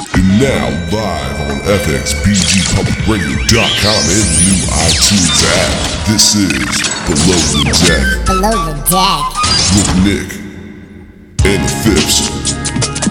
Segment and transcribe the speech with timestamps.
[0.00, 4.56] And now live on FXBGPublicRadio.com and the new
[4.88, 6.08] iTunes app.
[6.08, 6.56] This is
[7.04, 9.24] Below the Deck Below the deck.
[9.76, 10.40] with Nick
[11.44, 12.32] and Phipps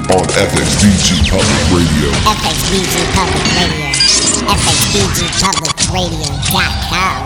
[0.10, 2.09] on FXBG Public Radio.
[2.25, 3.93] FXBG Public Radio.
[4.49, 7.21] FXBGPublicRadio.com.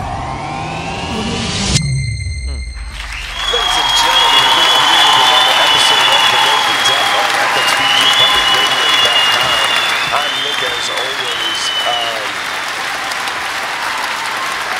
[3.54, 9.62] Ladies and gentlemen, we're here with another episode of Below the Deck on FXBGPublicRadio.com.
[10.14, 11.60] I'm Nick, as always.
[11.84, 12.24] Um,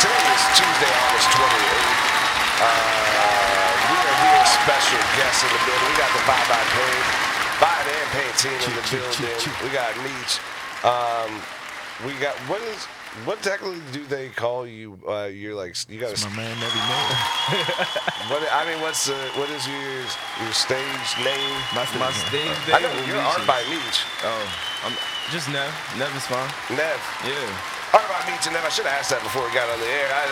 [0.01, 2.15] today is Tuesday, August 28th.
[2.63, 2.71] Uh,
[3.91, 5.89] we are here, with special guests in the building.
[5.91, 7.03] We got the Vibe by Pain,
[7.59, 9.35] Vibe and Pain team in the building.
[9.67, 10.39] We got Meech.
[10.87, 11.43] Um,
[12.07, 12.87] we got, what is,
[13.27, 14.95] what technically do they call you?
[15.03, 17.03] Uh, you're like, you got a My man never know.
[18.31, 20.03] what I mean, what's the what is your
[20.43, 21.55] your stage name?
[21.75, 24.07] My, My stage I name know will you're Art by Meech.
[24.23, 24.47] Oh,
[24.87, 24.95] I'm
[25.31, 25.71] just Nev.
[25.99, 26.51] Nev is fine.
[26.71, 26.99] Nev.
[27.27, 27.74] Yeah.
[27.95, 28.65] By Meech and Nev.
[28.65, 30.11] I should have asked that before we got on the air.
[30.11, 30.27] I,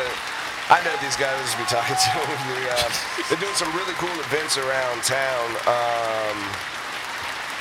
[0.66, 2.41] I know these guys be talking to them.
[2.50, 2.91] They, uh,
[3.30, 5.46] they're doing some really cool events around town.
[5.70, 6.36] Um,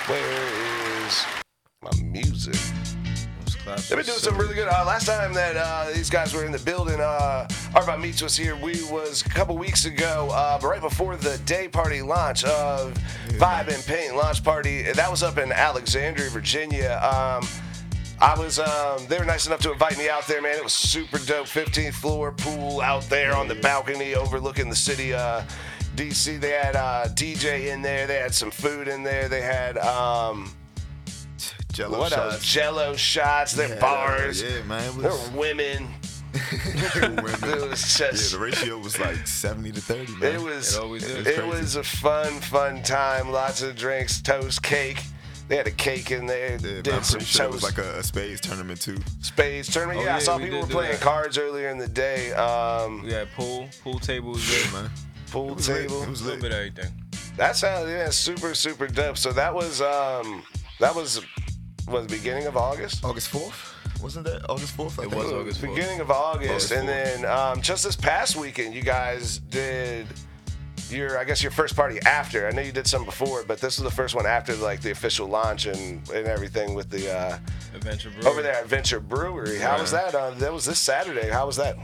[0.10, 1.26] where is
[1.86, 2.58] my music?
[3.64, 4.68] They've been doing some really good.
[4.68, 8.36] Uh, last time that uh, these guys were in the building, uh, by Meech was
[8.36, 8.56] here.
[8.56, 12.96] We was a couple weeks ago, uh, but right before the day party launch of
[13.38, 14.82] Vibe and Paint launch party.
[14.92, 17.00] That was up in Alexandria, Virginia.
[17.04, 17.48] Um,
[18.22, 18.60] I was.
[18.60, 20.56] Um, they were nice enough to invite me out there, man.
[20.56, 21.48] It was super dope.
[21.48, 25.14] 15th floor pool out there on the balcony overlooking the city.
[25.14, 25.44] Uh,
[25.96, 26.40] DC.
[26.40, 28.08] They had uh, DJ in there.
[28.08, 29.28] They had some food in there.
[29.28, 29.78] They had.
[29.80, 30.54] Um,
[31.74, 32.46] Jello shots what else?
[32.46, 33.54] Jello shots.
[33.54, 34.42] Their Yeah, bars.
[34.42, 34.88] Yeah, man.
[34.90, 35.88] It There were women.
[36.96, 37.26] women.
[37.34, 38.32] It was yeah, just.
[38.34, 40.36] the ratio was like 70 to 30, man.
[40.36, 40.76] It was.
[40.76, 41.26] It always is.
[41.28, 43.32] It was a fun, fun time.
[43.32, 45.02] Lots of drinks, toast, cake.
[45.52, 46.52] They had a cake in there.
[46.52, 48.98] Yeah, did I'm some pretty sure it was like a, a spades tournament too.
[49.20, 50.00] spades tournament.
[50.00, 51.02] Oh, yeah, I saw we people did were do playing that.
[51.02, 52.32] cards earlier in the day.
[52.32, 53.68] Um, We had pool.
[53.84, 54.90] Pool table was Yeah, man.
[55.30, 55.82] pool It was lit.
[55.90, 56.04] table.
[56.04, 56.94] It was A little bit of everything.
[57.36, 59.18] That sounded yeah, super, super dope.
[59.18, 60.42] So that was um,
[60.80, 61.20] that was
[61.86, 63.04] was the beginning of August.
[63.04, 64.02] August 4th?
[64.02, 65.00] Wasn't that August 4th?
[65.00, 65.16] I It think?
[65.22, 65.76] was August 4th.
[65.76, 70.08] beginning of August, August and then um, just this past weekend, you guys did
[70.92, 72.48] your, I guess, your first party after.
[72.48, 74.92] I know you did some before, but this was the first one after like the
[74.92, 77.38] official launch and, and everything with the uh,
[77.74, 78.28] Adventure Brewery.
[78.32, 79.58] over there at Venture Brewery.
[79.60, 80.14] How was that?
[80.14, 81.30] Uh, that was this Saturday.
[81.30, 81.78] How was that?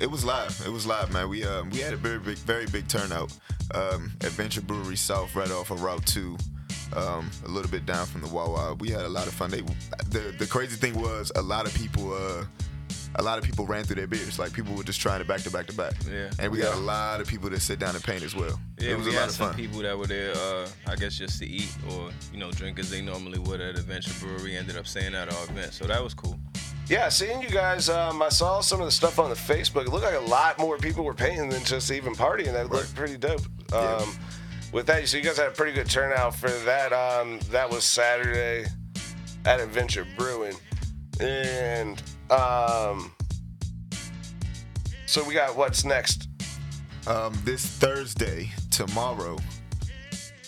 [0.00, 0.60] It was live.
[0.66, 1.28] It was live, man.
[1.28, 3.32] We um we had a very big, very big turnout.
[3.74, 6.36] Um, Adventure Brewery South, right off of Route Two,
[6.96, 8.74] um, a little bit down from the Wawa.
[8.74, 9.50] We had a lot of fun.
[9.50, 9.60] They,
[10.08, 12.44] the the crazy thing was a lot of people, uh,
[13.16, 14.38] a lot of people ran through their beers.
[14.38, 15.94] Like people were just trying to back to back to back.
[16.10, 16.30] Yeah.
[16.38, 16.80] And we got Yeah.
[16.80, 18.58] a lot of people that sit down and paint as well.
[18.78, 19.56] Yeah, it was we a lot had of some fun.
[19.56, 22.90] people that were there, uh, I guess just to eat or, you know, drink as
[22.90, 24.56] they normally would at Adventure Brewery.
[24.56, 25.72] Ended up staying at our event.
[25.74, 26.38] So that was cool.
[26.88, 29.82] Yeah, seeing you guys, um, I saw some of the stuff on the Facebook.
[29.86, 32.52] It looked like a lot more people were painting than just even partying.
[32.52, 33.40] That looked pretty dope.
[33.72, 34.06] Um, Yeah.
[34.72, 36.94] With that, so you guys had a pretty good turnout for that.
[36.94, 38.64] Um, that was Saturday
[39.44, 40.56] at Adventure Brewing,
[41.20, 43.12] and um,
[45.06, 46.28] so we got what's next.
[47.06, 49.36] Um, this Thursday, tomorrow,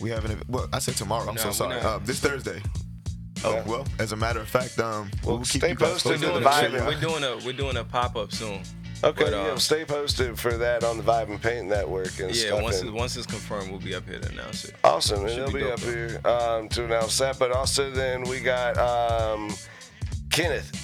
[0.01, 0.49] we have an event.
[0.49, 1.29] Well, I said tomorrow.
[1.29, 1.81] I'm No, so sorry.
[1.81, 2.61] Uh, this Thursday.
[3.45, 3.63] Oh Yeah.
[3.67, 6.43] well, as a matter of fact, um, Well, we'll keep stay posted posted on on
[6.43, 6.87] the the Vibe shit, and- y'all.
[6.87, 8.63] We're doing a we're doing a pop up soon.
[9.03, 12.35] Okay, But, yeah, uh, stay posted for that on the Vibe and Paint Network and
[12.35, 12.63] Yeah, stuff.
[12.63, 14.77] once and- it's, once it's confirmed, we'll be up here to announce it.
[14.83, 15.91] Awesome, and he'll be be, up though.
[15.93, 17.39] here um, to announce that.
[17.39, 19.53] But also, then we got um,
[20.31, 20.84] Kenneth.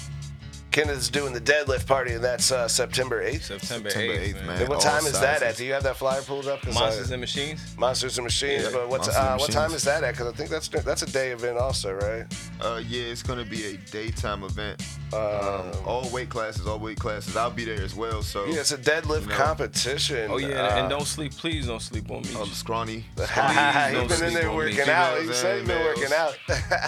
[0.71, 3.41] Kenneth's doing the deadlift party, and that's uh, September 8th.
[3.41, 4.47] September, September 8th, 8th, man.
[4.47, 4.59] man.
[4.61, 5.57] And what all time is that at?
[5.57, 6.61] Do you have that flyer pulled up?
[6.61, 7.59] 'Cause I- Monsters and Machines.
[7.77, 8.63] Monsters and Machines.
[8.63, 10.11] Yeah, but what's Monsters and uh, what time is that at?
[10.13, 12.25] Because I think that's that's a day event also, right?
[12.61, 14.81] Uh, yeah, it's gonna be a daytime event.
[15.13, 17.35] Um, Um, all weight classes, all weight classes.
[17.35, 18.23] I'll be there as well.
[18.23, 19.35] So yeah, it's a deadlift You know.
[19.35, 20.31] competition.
[20.31, 21.35] Oh yeah, Uh, and don't sleep.
[21.35, 22.29] Please don't sleep on me.
[22.37, 23.03] oh, the scrawny.
[23.17, 25.15] He's don't been in there working out.
[25.17, 26.37] He Females said he's been working out.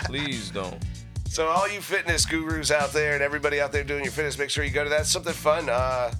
[0.06, 0.81] Please don't.
[1.33, 4.51] So all you fitness gurus out there and everybody out there doing your fitness, make
[4.51, 5.00] sure you go to that.
[5.01, 5.68] It's something fun.
[5.68, 6.13] Uh,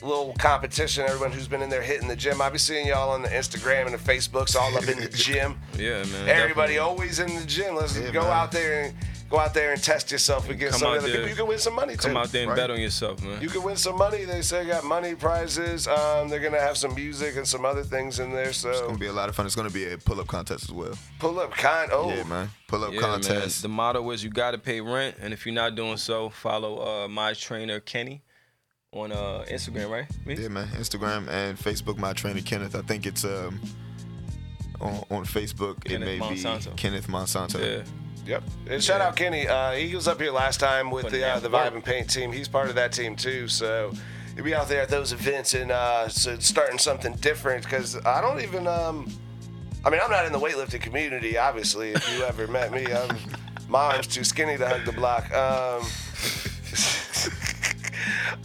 [0.00, 1.04] little competition.
[1.06, 2.40] Everyone who's been in there hitting the gym.
[2.40, 5.60] I'll be seeing y'all on the Instagram and the Facebooks, all up in the gym.
[5.78, 6.28] Yeah, man.
[6.30, 6.78] Everybody definitely.
[6.78, 7.74] always in the gym.
[7.74, 8.30] Let's Yeah, go man.
[8.30, 8.94] out there and
[9.34, 11.10] go out there and test yourself and get some other there.
[11.10, 11.28] people.
[11.28, 12.08] You can win some money too.
[12.08, 12.56] come out there and right?
[12.56, 13.40] bet on yourself, man.
[13.42, 14.24] You can win some money.
[14.24, 15.88] They say got money prizes.
[15.88, 18.52] Um, they're gonna have some music and some other things in there.
[18.52, 19.46] So it's gonna be a lot of fun.
[19.46, 20.94] It's gonna be a pull-up contest as well.
[21.18, 21.90] pull up kind.
[21.92, 22.50] Oh, Yeah, man.
[22.68, 23.10] Pull-up yeah, man.
[23.10, 23.62] contest.
[23.62, 27.04] The motto is you got to pay rent, and if you're not doing so, follow
[27.04, 28.22] uh, my trainer Kenny
[28.92, 30.26] on uh, Instagram, right?
[30.26, 30.36] Me?
[30.36, 30.68] Yeah, man.
[30.68, 31.98] Instagram and Facebook.
[31.98, 32.76] My trainer Kenneth.
[32.76, 33.60] I think it's um
[34.80, 35.82] on, on Facebook.
[35.84, 36.70] Kenneth it may Monsanto.
[36.70, 37.60] be Kenneth Monsanto.
[37.60, 37.84] Yeah.
[38.26, 38.42] Yep.
[38.68, 39.46] And shout out Kenny.
[39.46, 41.70] Uh, he was up here last time with Putting the uh, the work.
[41.70, 42.32] Vibe and Paint team.
[42.32, 43.48] He's part of that team too.
[43.48, 43.92] So
[44.34, 47.64] he'll be out there at those events and uh, so starting something different.
[47.64, 48.66] Because I don't even.
[48.66, 49.12] Um,
[49.84, 51.36] I mean, I'm not in the weightlifting community.
[51.36, 53.18] Obviously, if you ever met me, I'm,
[53.68, 55.30] my arm's too skinny to hug the block.
[55.34, 55.86] Um,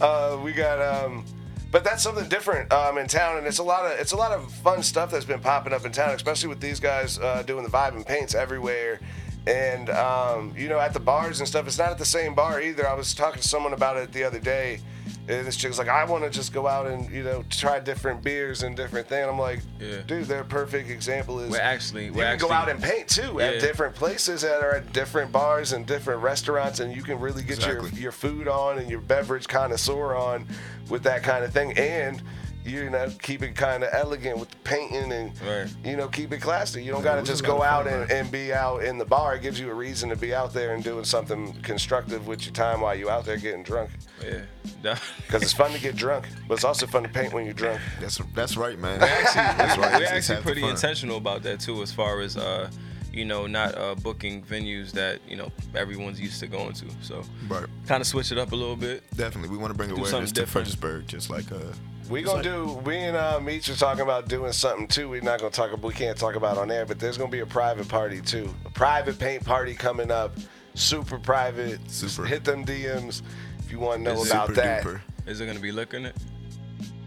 [0.00, 0.80] uh, we got.
[0.82, 1.24] Um,
[1.72, 4.32] but that's something different um, in town, and it's a lot of it's a lot
[4.32, 7.64] of fun stuff that's been popping up in town, especially with these guys uh, doing
[7.64, 8.98] the vibe and paints everywhere,
[9.46, 11.66] and um, you know at the bars and stuff.
[11.66, 12.88] It's not at the same bar either.
[12.88, 14.80] I was talking to someone about it the other day,
[15.28, 18.22] and this chick's like, I want to just go out and you know try different
[18.22, 19.26] beers and different things.
[19.28, 20.02] I'm like, Yeah.
[20.06, 23.08] dude, their perfect example is We're actually you we're can actually go out and paint
[23.08, 27.18] too at different places that are at different bars and different restaurants, and you can
[27.18, 27.90] really get Exactly.
[27.92, 30.46] your your food on and your beverage connoisseur on
[30.88, 32.22] with that kind of thing, and
[32.64, 35.66] you know keep it kind of elegant with the painting and Right.
[35.84, 36.82] you know keep it classy.
[36.84, 38.52] You don't Yeah, got to it was a just go out fun, and, and be
[38.52, 39.34] out in the bar.
[39.36, 42.52] It gives you a reason to be out there and doing something constructive with your
[42.52, 43.90] time while you're out there getting drunk.
[44.22, 44.42] yeah.
[45.26, 47.80] Because it's fun to get drunk, but it's also fun to paint when you're drunk.
[48.00, 49.00] That's that's right, man.
[49.00, 49.92] We're actually, that's right.
[49.92, 52.70] we're Just actually have pretty intentional about that too, as far as uh,
[53.12, 56.86] you know, not uh, booking venues that you know everyone's used to going to.
[57.02, 57.66] So Right.
[57.86, 59.02] kind of switch it up a little bit.
[59.16, 60.68] Definitely, we want to bring Do awareness something to different.
[60.68, 61.72] Fredericksburg, just like uh.
[62.10, 62.80] We just gonna like- do.
[62.84, 65.08] We and uh, Meech are talking about doing something too.
[65.08, 65.72] We're not gonna talk.
[65.72, 68.52] About we can't talk about on air, but there's gonna be a private party too.
[68.66, 70.32] A private paint party coming up.
[70.74, 71.82] Super private.
[71.84, 72.26] Just Super.
[72.26, 73.22] hit them DMs
[73.60, 74.82] if you want to know Is it about super that.
[74.84, 75.00] duper.
[75.26, 76.16] Is it gonna be liquor in it?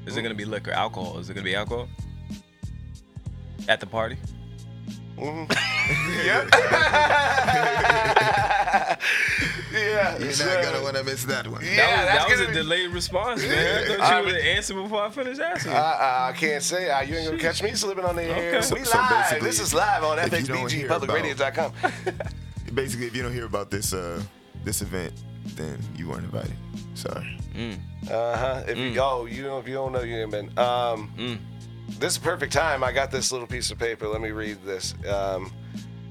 [0.05, 1.17] Is it gonna be liquor, alcohol?
[1.19, 1.87] Is it gonna be alcohol
[3.67, 4.17] at the party?
[9.73, 10.17] Yeah.
[10.19, 11.61] You're so- not gonna want to miss that one.
[11.63, 13.51] Yeah, that was, that's that was a be- delayed response, man.
[13.51, 15.71] I I thought you would mean- answer before I finished asking.
[15.73, 16.89] Uh, I can't say.
[16.91, 18.59] Uh, you ain't gonna catch me slipping on the air.
[18.59, 18.73] Okay.
[18.75, 19.41] We So- so live.
[19.41, 21.73] this is live on if you don't hear FXBGPublicRadio.com.
[22.75, 24.21] Basically, if you don't hear about this uh
[24.63, 25.13] this event,
[25.55, 26.53] then you weren't invited.
[26.95, 27.37] Sorry.
[28.09, 28.63] Uh huh.
[28.67, 30.47] If you oh you know if you don't know you ain't been.
[30.57, 31.37] Um, Mm.
[31.99, 32.83] This is perfect time.
[32.83, 34.07] I got this little piece of paper.
[34.07, 34.93] Let me read this.
[35.07, 35.51] Um,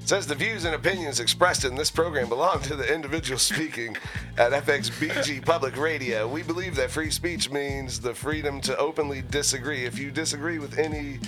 [0.01, 3.95] it says the views and opinions expressed in this program belong to the individual speaking
[4.37, 6.27] at FXBG Public Radio.
[6.27, 9.85] We believe that free speech means the freedom to openly disagree.
[9.85, 11.19] If you disagree with any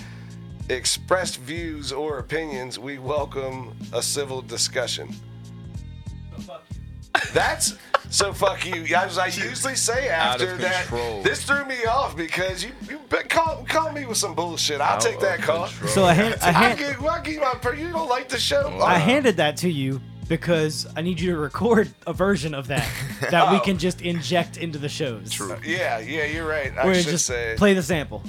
[0.68, 5.14] expressed views or opinions, we welcome a civil discussion.
[7.32, 7.78] That's
[8.16, 8.84] so fuck you.
[8.96, 11.22] As I usually say after that, control.
[11.22, 14.80] this threw me off because you you been call, call me with some bullshit.
[14.80, 15.66] I'll Out take that call.
[15.68, 15.90] control.
[15.90, 18.38] So I, hand, I, I hand, give, I give my per- you don't like the
[18.38, 18.68] show.
[18.80, 22.66] I Uh, handed that to you because I need you to record a version of
[22.68, 22.88] that
[23.30, 23.60] that we Oh.
[23.60, 25.30] can just inject into the shows.
[25.32, 25.56] True.
[25.64, 26.72] Yeah, yeah, you're right.
[26.76, 28.22] I We're should just say play the sample.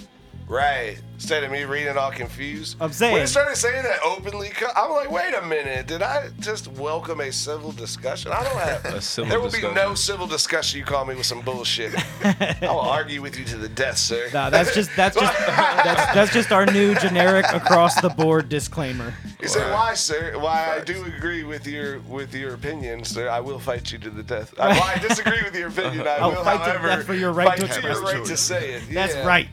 [0.48, 2.78] Right instead of me reading all confused.
[2.80, 6.30] I'm saying- when it started saying that openly, I'm like, wait a minute, did I
[6.40, 8.32] just welcome a civil discussion?
[8.32, 8.86] I don't have.
[8.98, 9.30] A civil discussion.
[9.30, 10.78] there will be no civil discussion.
[10.80, 11.96] You call me with some bullshit.
[12.24, 14.30] I will argue with you to the death, sir.
[14.32, 19.14] Nah, that's just that's just that's, that's just our new generic across the board disclaimer.
[19.42, 20.38] He said, "Why, sir?
[20.40, 23.28] Why I do agree with your with your opinion, sir.
[23.30, 24.54] I will fight you to the death.
[24.60, 27.16] I, why I disagree with your opinion, I I'll will, fight to however, death for
[27.16, 28.84] your right fight to to your right to say it.
[28.92, 29.26] That's Yeah.
[29.28, 29.48] right.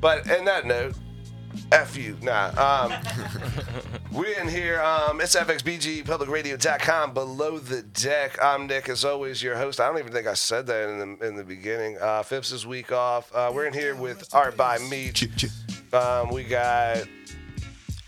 [0.00, 0.94] But in that note,
[1.72, 2.16] f you.
[2.22, 2.50] Nah.
[2.56, 2.92] Um,
[4.12, 4.80] we're in here.
[4.80, 7.14] Um, it's fxbgpublicradio.com.
[7.14, 8.38] Below the deck.
[8.42, 9.80] I'm Nick, as always, your host.
[9.80, 11.98] I don't even think I said that in the in the beginning.
[12.00, 13.30] Uh, Phipps is week off.
[13.34, 15.10] Uh, we're in here with Art by Me.
[15.12, 15.50] Chip, chip.
[15.92, 17.04] Um, we got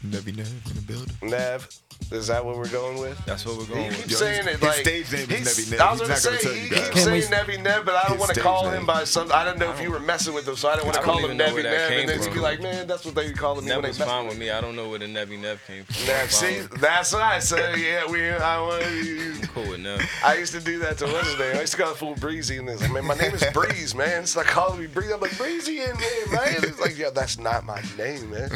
[0.05, 1.16] Never know in the building.
[1.23, 1.69] Nev.
[2.14, 3.25] Is that what we're going with?
[3.26, 4.11] That's what we're He going keeps with.
[4.12, 5.81] Yo, saying his- it his like stage name is Nebby Nev.
[5.81, 8.09] I was He's gonna not gonna say he keeps saying we- Nebby Nev, but I
[8.09, 8.81] don't want to call name.
[8.81, 9.31] him by some.
[9.33, 11.19] I don't know if you were messing with him, so I didn't want to call
[11.19, 13.28] him even Nebby where that Nev, and then he'd be like, "Man, that's what they
[13.28, 14.50] be calling me Nev when they was fine with with me.
[14.50, 16.07] I don't know where the Nebby Nev came from.
[16.07, 17.78] Nev, I'm see, that's what I said.
[17.78, 18.28] Yeah, we.
[18.31, 19.49] I want.
[19.54, 20.00] Cool with Nev.
[20.25, 21.57] I used to do that to what's his name.
[21.57, 22.81] I used to call the fool Breezy, and this.
[22.88, 24.23] Man, my name is Breeze, man.
[24.23, 25.11] It's like calling me Breeze.
[25.11, 26.54] I'm like Breezy in here, man.
[26.62, 28.50] It's like, yeah, that's not my name, man.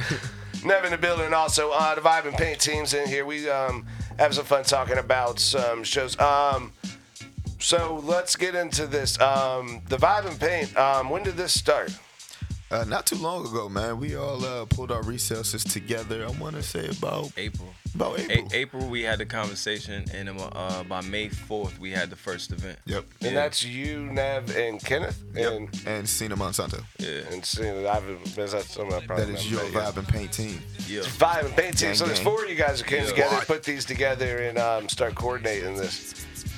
[0.66, 1.32] Nev in the building.
[1.32, 3.24] Also, uh, the Vibe and Paint teams in here.
[3.24, 3.86] We um
[4.18, 6.18] have some fun talking about some shows.
[6.18, 6.72] Um,
[7.60, 9.20] so let's get into this.
[9.20, 10.76] Um, the Vibe and Paint.
[10.76, 11.92] Um, when did this start?
[12.68, 16.26] Uh, not too long ago, man, we all uh, pulled our resources together.
[16.26, 17.68] I want to say about April.
[17.94, 18.48] about A- April.
[18.52, 22.50] April, we had the conversation, and um, uh, by May 4th, we had the first
[22.50, 22.76] event.
[22.86, 23.04] Yep.
[23.20, 23.40] And Yeah.
[23.40, 25.22] that's you, Nev, and Kenneth.
[25.36, 25.52] Yep.
[25.52, 26.82] And And Cena Monsanto.
[26.98, 27.32] Yeah.
[27.32, 29.82] and Cena, I've been that's something I probably That is your met yet.
[29.94, 30.60] vibe and paint team.
[30.88, 31.00] Yeah.
[31.02, 31.88] Vibe and paint team.
[31.90, 33.10] Gang, So there's four of you guys who came Yeah.
[33.10, 33.46] together, Squad.
[33.46, 36.14] put these together, and um, start coordinating this.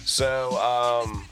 [0.07, 1.28] So um,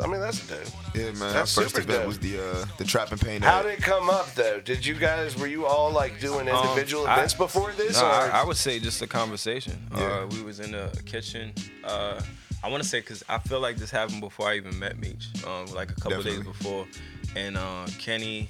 [0.00, 0.58] I mean, that's dope.
[0.94, 1.18] Yeah, man.
[1.32, 2.06] That's Our first super event dope.
[2.08, 3.44] was the uh, the trap and paint.
[3.44, 4.60] How at- did it come up though?
[4.60, 7.96] Did you guys were you all like doing Um, individual I- events before this?
[8.00, 8.10] No, or?
[8.10, 9.78] I, I would say just a conversation.
[9.94, 10.02] Yeah.
[10.22, 11.52] Uh, we was in the kitchen.
[11.84, 12.20] Uh,
[12.62, 15.28] I want to say because I feel like this happened before I even met Meech,
[15.46, 16.52] um, like a couple days Definitely.
[16.52, 16.86] before,
[17.36, 18.48] and uh, Kenny,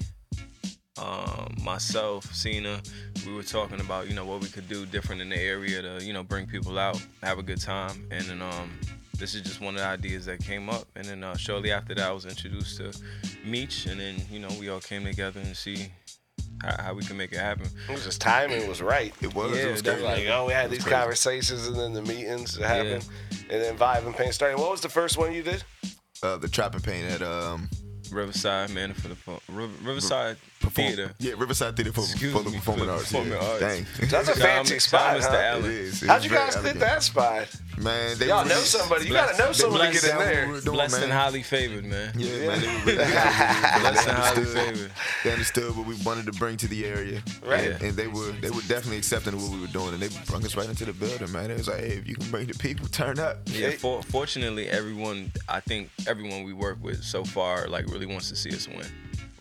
[0.97, 2.81] um, myself, Cena,
[3.25, 6.03] we were talking about you know what we could do different in the area to
[6.03, 8.71] you know bring people out, have a good time, and then um,
[9.19, 11.93] this is just one of the ideas that came up, and then uh, shortly after
[11.95, 12.91] that I was introduced to
[13.45, 15.87] Meech, and then you know we all came together and see
[16.63, 17.67] how, how we can make it happen.
[17.87, 19.13] it was just timing was right.
[19.21, 19.55] It was.
[19.55, 20.13] Yeah, it was definitely.
[20.13, 20.27] crazy.
[20.29, 20.95] Like, oh, we had these crazy.
[20.95, 23.07] conversations and then the meetings that happened,
[23.49, 24.57] and then Vibe and Pain started.
[24.57, 25.63] What was the first one you did?
[26.21, 27.69] Uh, the trap and paint at um,
[28.11, 31.13] Riverside, man, for the Fu- Riv- Riverside perform- Theater.
[31.19, 33.03] Yeah, Riverside Theater for, Excuse for the performing for arts.
[33.05, 33.47] performing yeah.
[33.47, 33.59] arts.
[33.59, 33.85] Dang.
[34.09, 35.51] That's a Tom- fancy Tom spot, Mr.
[35.51, 35.57] huh?
[35.59, 36.03] It is.
[36.03, 37.47] It How'd you guys get that spot?
[37.79, 39.05] Man, they Y'all know somebody.
[39.05, 40.45] You Blessed- gotta know someone to get in down we there.
[40.45, 42.11] doing, Blessed and highly favored, man.
[42.17, 42.47] Yeah, Yeah.
[42.47, 42.95] man, they were really.
[43.79, 44.91] Blessed and highly understood, favored.
[45.23, 47.67] they understood what we wanted to bring to the area, Right.
[47.71, 50.09] And, and they were they were definitely accepting of what we were doing, and they
[50.27, 51.51] brought us right into the building, man.
[51.51, 53.37] It was like, hey, if you can bring the people, turn up.
[53.45, 58.27] Yeah, for, fortunately, everyone, I think everyone we work with so far, like, really wants
[58.29, 58.85] to see us win.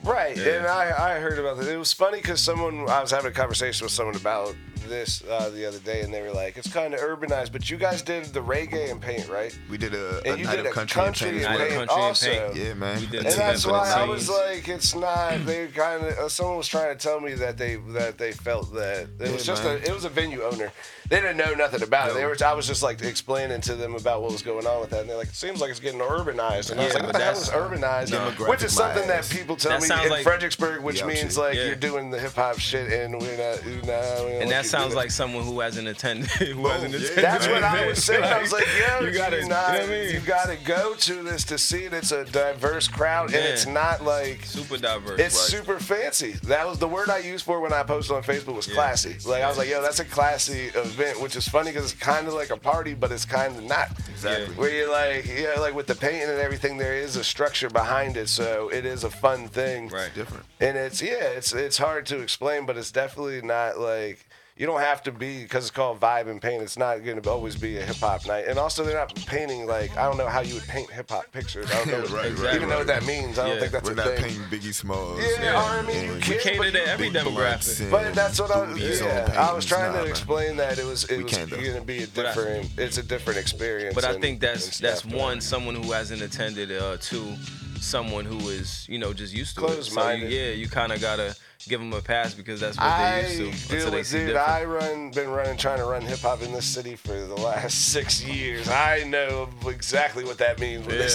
[0.04, 0.58] Right, Yeah.
[0.58, 1.66] and I, I heard about it.
[1.68, 4.54] It was funny because someone I was having a conversation with someone about
[4.86, 7.76] this uh, the other day, and they were like, "It's kind of urbanized," but you
[7.76, 9.56] guys did the reggae and paint, right?
[9.70, 11.46] We did a, a And you night did of a country, country and paint.
[11.46, 11.96] and Night as of paint well.
[11.96, 12.54] Country and also.
[12.54, 12.56] Paint.
[12.68, 13.00] Yeah, man.
[13.00, 15.44] We did And that's why I was like, it's not.
[15.46, 16.18] They kind of.
[16.18, 19.44] Uh, someone was trying to tell me that they that they felt that it was
[19.44, 19.76] just man.
[19.76, 19.88] a.
[19.88, 20.70] It was a venue owner.
[21.08, 22.14] They didn't know nothing about it.
[22.14, 22.36] They were.
[22.44, 25.08] I was just like explaining to them about what was going on with that, and
[25.10, 26.70] they're like, it seems like it's getting urbanized.
[26.70, 28.10] And I was like, what but the hell is urbanized?
[28.12, 28.46] No.
[28.46, 31.54] Which is something that people tell That me in like- Fredericksburg, which Yeah, means like
[31.54, 31.64] Yeah.
[31.64, 33.64] you're doing the hip hop shit, and we're not.
[33.64, 36.28] We're not we don't And want that you sounds like someone who hasn't attended.
[36.30, 36.98] who Boom, hasn't yeah.
[37.00, 37.24] attended.
[37.24, 38.24] That's what I was saying.
[38.24, 40.14] I was like, yo, you gotta, you, not, you know I mean?
[40.14, 41.92] you gotta go to this to see it.
[41.92, 45.18] It's a diverse crowd, and it's not like super diverse.
[45.20, 45.58] it's right?
[45.60, 46.32] super fancy.
[46.44, 48.74] That was the word I used for when I posted on Facebook was Yeah.
[48.74, 49.16] classy.
[49.26, 52.26] Like I was like, yo, that's a classy event, which is funny because it's kind
[52.26, 53.90] of like a party, but it's kind of not.
[54.10, 54.54] Exactly.
[54.56, 58.16] Where you're like, yeah, like with the painting and everything, there is a structure behind
[58.16, 59.88] it, so it is a fun thing.
[59.88, 60.10] Right.
[60.14, 60.44] Different.
[60.60, 64.26] And it's yeah, it's it's hard to explain, but it's definitely not like
[64.58, 66.62] you don't have to be because it's called vibe and paint.
[66.62, 68.46] It's not going to always be a hip hop night.
[68.48, 71.30] And also, they're not painting like I don't know how you would paint hip hop
[71.32, 71.70] pictures.
[71.70, 73.38] I don't know, Right, right, even right, know what that means.
[73.38, 73.60] I don't Yeah.
[73.60, 75.20] think that's We're a not painting Biggie Smalls.
[75.22, 77.90] Yeah, and- I mean, you and can- We cater but- to every demographic.
[77.90, 79.00] But that's what I was.
[79.00, 80.10] Yeah, I was trying Nah, to man.
[80.10, 82.70] explain that it was it We was going to be a But I- different.
[82.78, 83.94] it's a different experience.
[83.94, 86.72] But I and- think that's that's one someone who hasn't attended.
[86.72, 87.34] Uh, two,
[87.80, 89.84] someone who is you know just used to it.
[89.84, 91.36] So you, yeah, you kind of gotta
[91.66, 93.76] give them a pass because that's what I they're used to.
[93.78, 94.26] deal with dude.
[94.28, 94.48] different.
[94.48, 97.88] I run, been running, trying to run hip hop in this city for the last
[97.92, 98.68] six years.
[98.68, 100.86] I know exactly what that means.
[100.86, 101.08] When Yeah.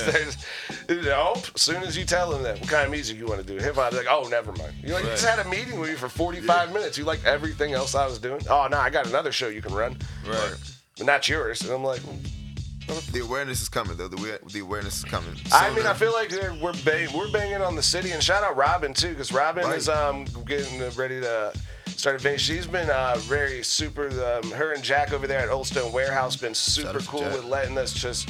[0.87, 3.39] they oh, as soon as you tell them that, what kind of music you want
[3.39, 4.73] to do, hip hop, they're like, oh, never mind.
[4.83, 6.97] You like, you just had a meeting with you for 45 minutes.
[6.97, 8.41] You like everything else I was doing.
[8.49, 9.97] Oh no, I got another show you can run,
[10.27, 10.55] right.
[10.97, 11.61] but not yours.
[11.61, 12.01] And I'm like,
[13.11, 14.07] The awareness is coming though.
[14.07, 15.35] The the awareness is coming.
[15.51, 18.43] I So mean, I feel like we're bang, we're banging on the city, and shout
[18.43, 19.77] out Robin too, because Robin Right.
[19.77, 21.53] is um getting ready to
[21.87, 22.37] start a venue.
[22.37, 24.07] She's been uh, very super.
[24.09, 27.33] Um, her and Jack over there at Old Stone Warehouse been super cool Jack.
[27.33, 28.27] with letting us just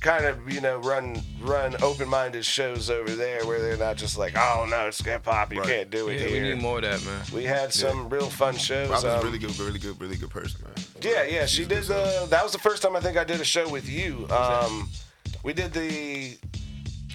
[0.00, 4.16] kind of you know run run open minded shows over there where they're not just
[4.16, 5.68] like oh no it's hip hop you Right.
[5.68, 7.20] can't do it Yeah, we need more of that, man.
[7.34, 8.88] We had some real fun shows.
[8.90, 10.74] Robin's um, really good, really good, really good person, man.
[11.02, 12.26] yeah, yeah, she She's did good the.
[12.30, 14.26] That was the first time I think I did a show with you.
[14.30, 14.88] Um,
[15.42, 16.36] we did the.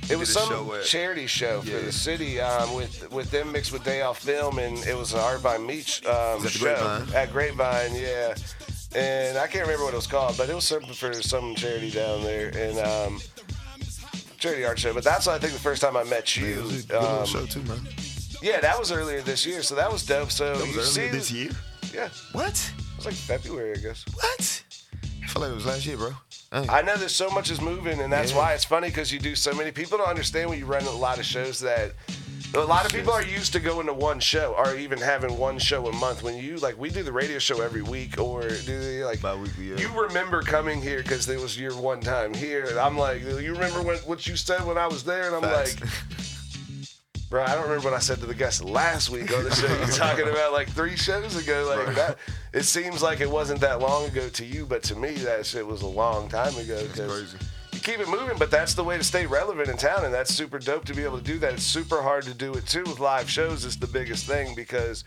[0.09, 3.71] It was some show at- charity show for the city um, with with them mixed
[3.71, 6.49] with Day Off Film, and it was an Art by Meech um, Was that the
[6.49, 7.15] show Grapevine?
[7.15, 7.95] at Grapevine.
[7.95, 8.35] Yeah,
[8.95, 11.91] and I can't remember what it was called, but it was something for some charity
[11.91, 13.19] down there, and um,
[14.39, 14.93] charity art show.
[14.93, 16.45] But that's I think the first time I met you.
[16.69, 17.79] it good little Um, show too, man.
[18.41, 20.31] yeah, that was earlier this year, so that was dope.
[20.31, 21.51] So That you was see, this year.
[21.93, 22.49] yeah, What?
[22.53, 24.05] it was like February, I guess.
[24.13, 24.63] What?
[25.23, 26.11] I feel like it was last year, bro.
[26.51, 28.37] I know there's so much is moving, and that's Yeah.
[28.37, 29.71] why it's funny because you do so many.
[29.71, 31.93] People don't understand when you run a lot of shows that
[32.55, 35.57] a lot of people are used to going to one show or even having one
[35.59, 36.21] show a month.
[36.23, 39.21] When you like, we do the radio show every week, or do they like?
[39.21, 39.77] Bi-weekly, yeah.
[39.77, 43.53] You remember coming here because it was your one time here, and I'm like, you
[43.53, 45.79] remember when, what you said when I was there, and I'm Facts.
[45.81, 45.89] like.
[47.29, 49.65] Bro, I don't remember what I said to the guest last week on the show.
[49.65, 52.19] You're talking about like three shows ago, like that.
[52.53, 55.65] It seems like it wasn't that long ago to you, but to me, that shit
[55.65, 56.85] was a long time ago.
[56.93, 57.37] 'cause crazy.
[57.83, 60.57] Keep it moving, but that's the way to stay relevant in town, and that's super
[60.57, 61.53] dope to be able to do that.
[61.53, 63.65] It's super hard to do it too with live shows.
[63.65, 65.03] Is the biggest thing because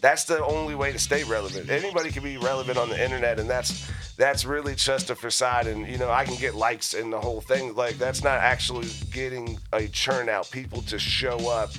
[0.00, 1.70] that's the only way to stay relevant.
[1.70, 5.86] Anybody can be relevant on the internet, and that's that's really just a facade, and
[5.86, 7.76] you know I can get likes and the whole thing.
[7.76, 11.70] Like that's not actually getting a churn out people to show up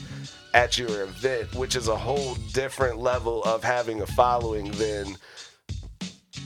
[0.54, 5.18] at your event, which is a whole different level of having a following than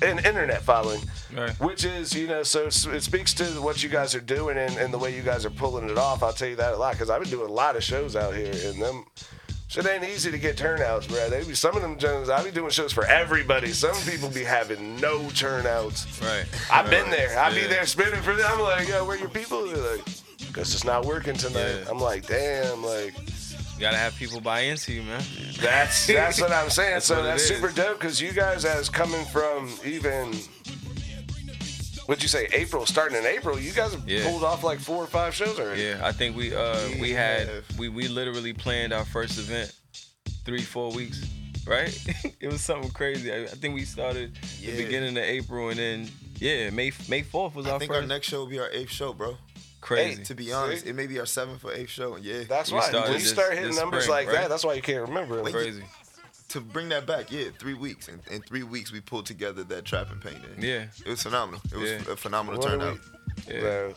[0.01, 1.01] an internet following.
[1.35, 1.51] Right.
[1.59, 4.93] Which is, you know, so it speaks to what you guys are doing and, and
[4.93, 6.23] the way you guys are pulling it off.
[6.23, 8.33] I'll tell you that a lot because I've been doing a lot of shows out
[8.35, 9.05] here, and them
[9.67, 11.29] shit ain't easy to get turnouts, bro.
[11.29, 12.29] They be some of them Jones.
[12.29, 13.69] I be doing shows for everybody.
[13.69, 16.21] Some people be having no turnouts.
[16.21, 16.45] Right.
[16.71, 17.37] I've been there.
[17.39, 17.67] I be Yeah.
[17.67, 18.49] there spinning for them.
[18.51, 19.65] I'm like, yo, where your people?
[19.67, 20.05] They're like,
[20.53, 21.83] cause it's not working tonight.
[21.83, 21.89] Yeah.
[21.91, 23.13] I'm like, damn, like.
[23.81, 25.23] You gotta have people buy into you, man.
[25.59, 26.93] That's that's what I'm saying.
[26.93, 27.47] That's so what it that's is.
[27.49, 30.33] super dope because you guys, as coming from even,
[32.05, 34.23] what'd you say, April, starting in April, you guys have Yeah.
[34.29, 35.81] pulled off like four or five shows already.
[35.81, 39.73] Yeah, I think we uh we had we we literally planned our first event
[40.45, 41.25] three four weeks,
[41.65, 41.89] right?
[42.39, 43.33] it was something crazy.
[43.33, 44.75] I, I think we started Yeah.
[44.75, 46.07] the beginning of April and then
[46.37, 47.71] yeah May May fourth was our.
[47.71, 48.01] I our think first.
[48.03, 49.37] our next show will be our eighth show, bro.
[49.81, 50.23] Crazy.
[50.23, 50.89] To be honest, See?
[50.89, 52.15] it may be our seventh or eighth show.
[52.17, 52.43] Yeah.
[52.47, 54.41] That's We why when you start hitting numbers spring, like right?
[54.41, 55.41] that, that's why you can't remember.
[55.43, 55.83] Wait, crazy.
[56.49, 58.07] to bring that back, yeah, three weeks.
[58.07, 60.37] In, in three weeks, we pulled together that trap and paint.
[60.59, 60.85] Yeah.
[61.05, 61.61] It was phenomenal.
[61.71, 61.97] It was Yeah.
[62.11, 62.99] a phenomenal What turnout.
[63.47, 63.59] we- Yeah.
[63.61, 63.93] Bro.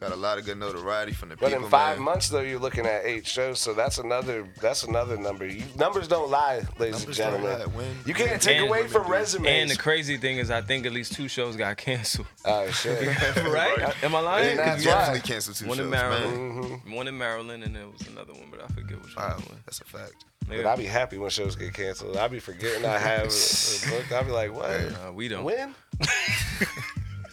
[0.00, 1.64] Got a lot of good notoriety from the But people.
[1.64, 2.04] in five man.
[2.04, 5.46] months though, you're looking at eight shows, so that's another that's another number.
[5.46, 7.58] You, numbers don't lie, ladies Numbers and don't gentlemen.
[7.60, 7.66] lie.
[7.76, 9.12] When- you can't take And away from do.
[9.12, 9.48] resumes.
[9.48, 12.26] And the crazy thing is, I think at least two shows got canceled.
[12.44, 13.06] oh shit.
[13.46, 14.04] right?
[14.04, 14.44] Am I lying?
[14.44, 14.94] Yeah, Yeah, that's we why.
[14.98, 16.10] definitely canceled two One shows, in man.
[16.10, 19.60] Maryland, one in Maryland, and there was another one, but I forget which Wow, one.
[19.64, 20.24] that's a fact.
[20.46, 20.70] But Yeah.
[20.72, 22.16] I be happy when shows get canceled.
[22.18, 24.12] I'd be forgetting I have a, a book.
[24.12, 24.70] I be like, what?
[24.70, 25.42] Uh, we don't.
[25.44, 25.74] When?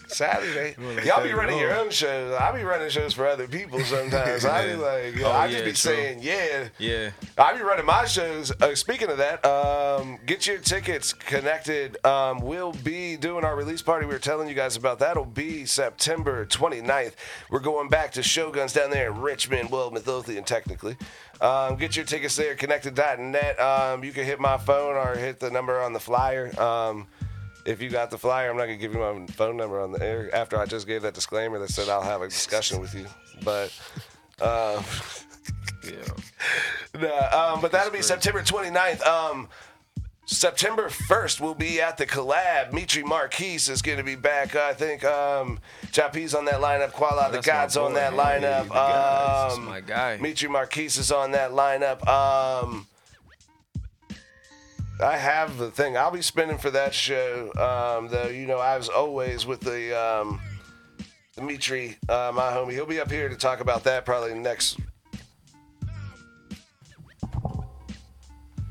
[0.07, 0.75] Saturday.
[1.05, 2.33] Y'all be running your own shows.
[2.33, 4.45] I be running shows for other people sometimes.
[4.45, 5.75] I be like, yo, Oh, I just yeah, be true.
[5.75, 6.67] saying, yeah.
[6.77, 7.11] Yeah.
[7.37, 8.51] I be running my shows.
[8.61, 12.03] Uh, speaking of that, um, get your tickets connected.
[12.05, 14.05] Um, we'll be doing our release party.
[14.05, 17.13] We were telling you guys about that'll be September 29th.
[17.49, 20.97] We're going back to Shoguns down there in Richmond, well, Midlothian technically.
[21.41, 23.59] Um, get your tickets there, connected.net.
[23.59, 26.51] Um, you can hit my phone or hit the number on the flyer.
[26.61, 27.07] Um,
[27.65, 30.03] if you got the flyer, I'm not gonna give you my phone number on the
[30.03, 33.05] air after I just gave that disclaimer that said I'll have a discussion with you.
[33.43, 33.71] But
[34.41, 34.83] um,
[35.83, 35.93] Yeah.
[36.95, 39.01] Nah, um, but that'll be September 29th.
[39.03, 39.49] Um,
[40.25, 42.71] September 1st, we'll be at the collab.
[42.71, 44.55] Mitri Marquise is going to be back.
[44.55, 45.59] I think um,
[45.97, 46.91] on that lineup.
[46.91, 49.55] Kuala the Gods on that Hey, lineup.
[49.55, 50.17] Um, my guy.
[50.21, 52.07] Mitri Marquise is on that lineup.
[52.07, 52.85] Um,
[55.03, 55.97] I have the thing.
[55.97, 57.51] I'll be spinning for that show.
[57.55, 60.39] Um, though, you know, as always with the um,
[61.35, 64.79] Dimitri, uh, my homie, he'll be up here to talk about that probably next.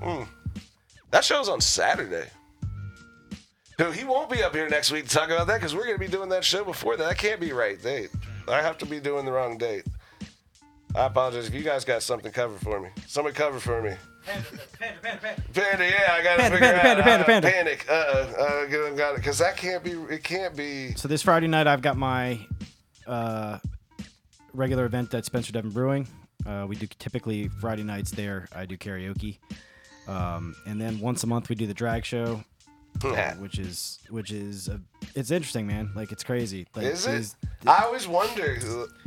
[0.00, 0.22] Hmm.
[1.10, 2.28] That show's on Saturday.
[3.76, 5.96] Dude, he won't be up here next week to talk about that because we're going
[5.96, 7.08] to be doing that show before that.
[7.08, 8.10] That can't be right date.
[8.48, 9.84] I have to be doing the wrong date.
[10.94, 12.90] I apologize if you guys got something covered for me.
[13.06, 13.94] Somebody cover for me.
[14.26, 14.46] Panda,
[14.78, 17.50] panda, panda, panda, yeah, I gotta Panda, figure panda, out panda, how to panda.
[17.50, 17.86] panic.
[17.88, 17.96] Uh, uh,
[18.38, 19.92] uh, got it, because that can't be.
[19.92, 20.92] It can't be.
[20.94, 22.38] So this Friday night, I've got my
[23.06, 23.58] uh,
[24.52, 26.06] regular event at Spencer Devon Brewing.
[26.46, 28.46] Uh, we do typically Friday nights there.
[28.54, 29.38] I do karaoke,
[30.06, 32.44] um, and then once a month we do the drag show,
[33.38, 34.80] which is which is a,
[35.14, 35.90] it's interesting, man.
[35.94, 36.66] Like it's crazy.
[36.74, 37.12] Like, Is it?
[37.12, 38.58] these- I always wonder.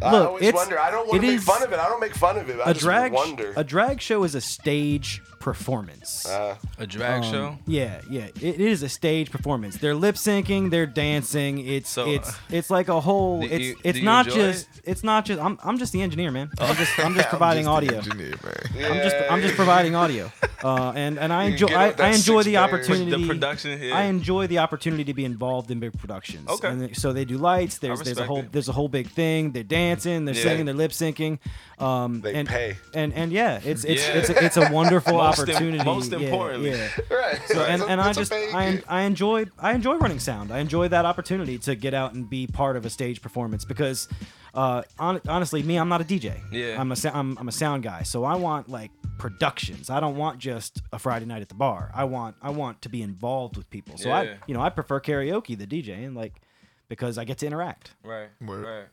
[0.02, 0.80] I Look, always it's- wonder.
[0.80, 1.80] I don't want to make fun of it.
[1.80, 2.60] I don't make fun of it.
[2.60, 3.54] I a just drag wonder.
[3.56, 6.26] a drag show is a stage performance.
[6.28, 7.58] uh, A drag Um, show.
[7.68, 8.28] Yeah, yeah.
[8.42, 9.78] It is a stage performance.
[9.78, 11.66] They're lip syncing, they're dancing.
[11.66, 13.42] It's So, it's uh, it's like a whole.
[13.42, 14.82] do It's you- it's do you not enjoy just it?
[14.92, 15.40] it's not just.
[15.42, 16.50] I'm I'm just the engineer, man.
[16.60, 18.14] I'm just I'm just providing I'm just the audio.
[18.14, 18.92] engineer, man.
[18.92, 20.32] I'm just I'm just providing audio.
[20.64, 23.12] Uh, and and I enjoy I, I enjoy the opportunity.
[23.12, 23.94] The production here.
[23.94, 26.50] I enjoy the opportunity to be involved in big productions.
[26.50, 26.68] Okay.
[26.70, 27.78] And so they do lights.
[27.78, 28.52] There's there's a whole it.
[28.52, 29.52] there's a whole big thing.
[29.52, 30.26] They're dancing.
[30.26, 30.44] They're Yeah.
[30.44, 30.66] singing.
[30.66, 31.38] They're lip syncing.
[31.78, 32.78] Um, They and, pay.
[32.94, 34.14] And and yeah, it's it's Yeah.
[34.14, 35.84] it's, a, it's a wonderful Most im- opportunity.
[35.84, 36.70] most Yeah, importantly.
[36.72, 36.90] yeah.
[37.12, 37.40] right.
[37.48, 38.82] So, and, and I just I.
[38.88, 40.52] I enjoy I enjoy running sound.
[40.52, 44.08] I enjoy that opportunity to get out and be part of a stage performance because
[44.54, 46.40] uh, hon- honestly, me I'm not a DJ.
[46.52, 46.80] Yeah.
[46.80, 48.04] I'm a sa- I'm, I'm a sound guy.
[48.04, 49.90] So I want like productions.
[49.90, 51.92] I don't want just a Friday night at the bar.
[51.94, 53.98] I want I want to be involved with people.
[53.98, 54.18] So Yeah.
[54.20, 56.42] I you know I prefer karaoke the DJ and like
[56.88, 57.92] because I get to interact.
[58.04, 58.30] Right.
[58.40, 58.66] Word.
[58.66, 58.86] Right.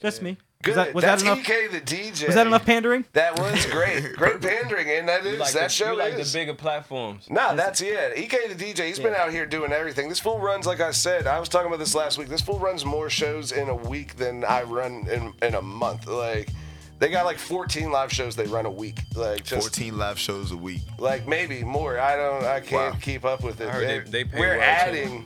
[0.00, 0.36] Just me.
[0.62, 0.74] Good.
[0.74, 1.48] Was that, was That's that enough?
[1.48, 2.26] EK the DJ.
[2.26, 3.04] Was that enough pandering?
[3.12, 4.12] That was great.
[4.16, 6.32] Great pandering, and that You is like, that the, show you like is.
[6.32, 7.28] the bigger platforms.
[7.30, 8.18] No, that's it.
[8.18, 10.08] EK the DJ, he's been out here doing everything.
[10.08, 12.26] This fool runs, like I said, I was talking about this last week.
[12.28, 16.08] This fool runs more shows in a week than I run in, in a month.
[16.08, 16.48] Like,
[16.98, 18.98] They got like 14 live shows they run a week.
[19.14, 20.82] Like just 14 live shows a week.
[20.98, 22.00] like maybe more.
[22.00, 22.44] I don't.
[22.44, 23.00] I can't Wow.
[23.00, 23.70] keep up with it.
[23.70, 25.24] They're- they- they pay we're well, too.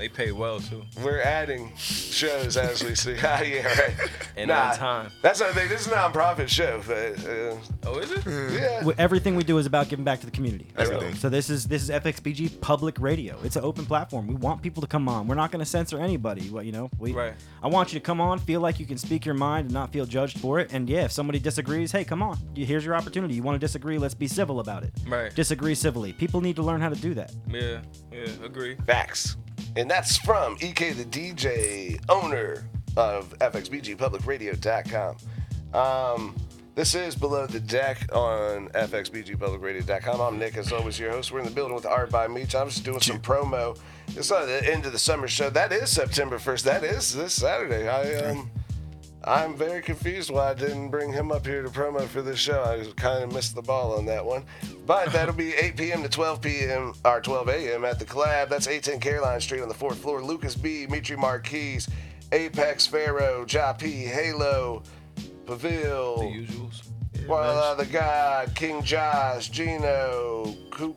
[0.00, 0.10] Adding.
[0.16, 0.82] They pay well too.
[1.02, 3.16] We're adding shows as we see.
[3.22, 3.94] Ah, yeah, right.
[4.36, 5.12] And on time.
[5.22, 5.68] That's the thing.
[5.68, 6.80] This is a non-profit show.
[6.86, 8.22] But, uh, Oh, is it?
[8.26, 8.82] yeah.
[8.84, 10.66] Wh- Everything we do is about giving back to the community.
[10.76, 11.14] Everything.
[11.14, 13.38] So this is this is FXBG public radio.
[13.44, 14.26] It's an open platform.
[14.26, 15.26] We want people to come on.
[15.28, 16.48] We're not going to censor anybody.
[16.50, 17.12] What you know, we.
[17.12, 17.34] Right.
[17.62, 19.92] I want you to come on, feel like you can speak your mind and not
[19.92, 20.72] feel judged for it.
[20.72, 22.38] And yeah, if somebody disagrees, hey, come on.
[22.54, 23.34] Here's your opportunity.
[23.34, 23.98] You want to disagree?
[23.98, 24.92] Let's be civil about it.
[25.06, 25.34] Right.
[25.34, 26.12] Disagree civilly.
[26.12, 27.32] People need to learn how to do that.
[27.48, 27.80] Yeah,
[28.12, 28.76] yeah, agree.
[28.86, 29.36] Facts.
[29.76, 35.16] And that's from EK the DJ, owner of FXBGPublicRadio.com.
[35.72, 36.34] Um,
[36.74, 40.20] this is Below the Deck on FXBGPublicRadio.com.
[40.20, 41.32] I'm Nick, as always, your host.
[41.32, 42.54] We're in the building with Art by Meech.
[42.54, 43.78] I'm just doing some promo.
[44.08, 45.50] It's not the end of the summer show.
[45.50, 46.62] That is September 1st.
[46.62, 47.88] That is this Saturday.
[47.88, 48.50] I um,
[49.24, 52.62] I'm very confused why I didn't bring him up here to promo for this show.
[52.64, 54.44] I kind of missed the ball on that one.
[54.86, 56.02] But that'll be 8 p.m.
[56.02, 56.94] to 12 p.m.
[57.04, 57.84] or 12 a.m.
[57.84, 58.48] at the Collab.
[58.48, 60.22] That's 810 Caroline Street on the fourth floor.
[60.22, 61.86] Lucas B, Mitri Marquise,
[62.32, 64.82] Apex Pharaoh, Ja P, Halo,
[65.46, 66.82] Pavil, The usuals.
[67.28, 70.96] well, uh, the God, King Josh, Gino, Coop,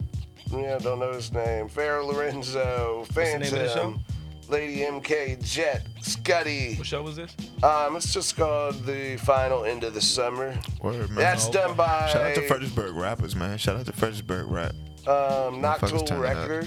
[0.52, 4.04] yeah, don't know his name, Pharaoh Lorenzo, the name of the Phantom,
[4.50, 6.78] Lady MK, Jet, Scuddy.
[6.78, 7.36] What show was this?
[7.64, 10.58] Um, it's just called the final end of the summer.
[10.82, 11.16] Word, man.
[11.16, 11.54] That's okay.
[11.60, 13.58] done by Shout out to Fredericksburg rappers, man.
[13.58, 14.72] Shout out to Fredericksburg rap.
[15.08, 16.66] um, Motherfuckers Noctool turning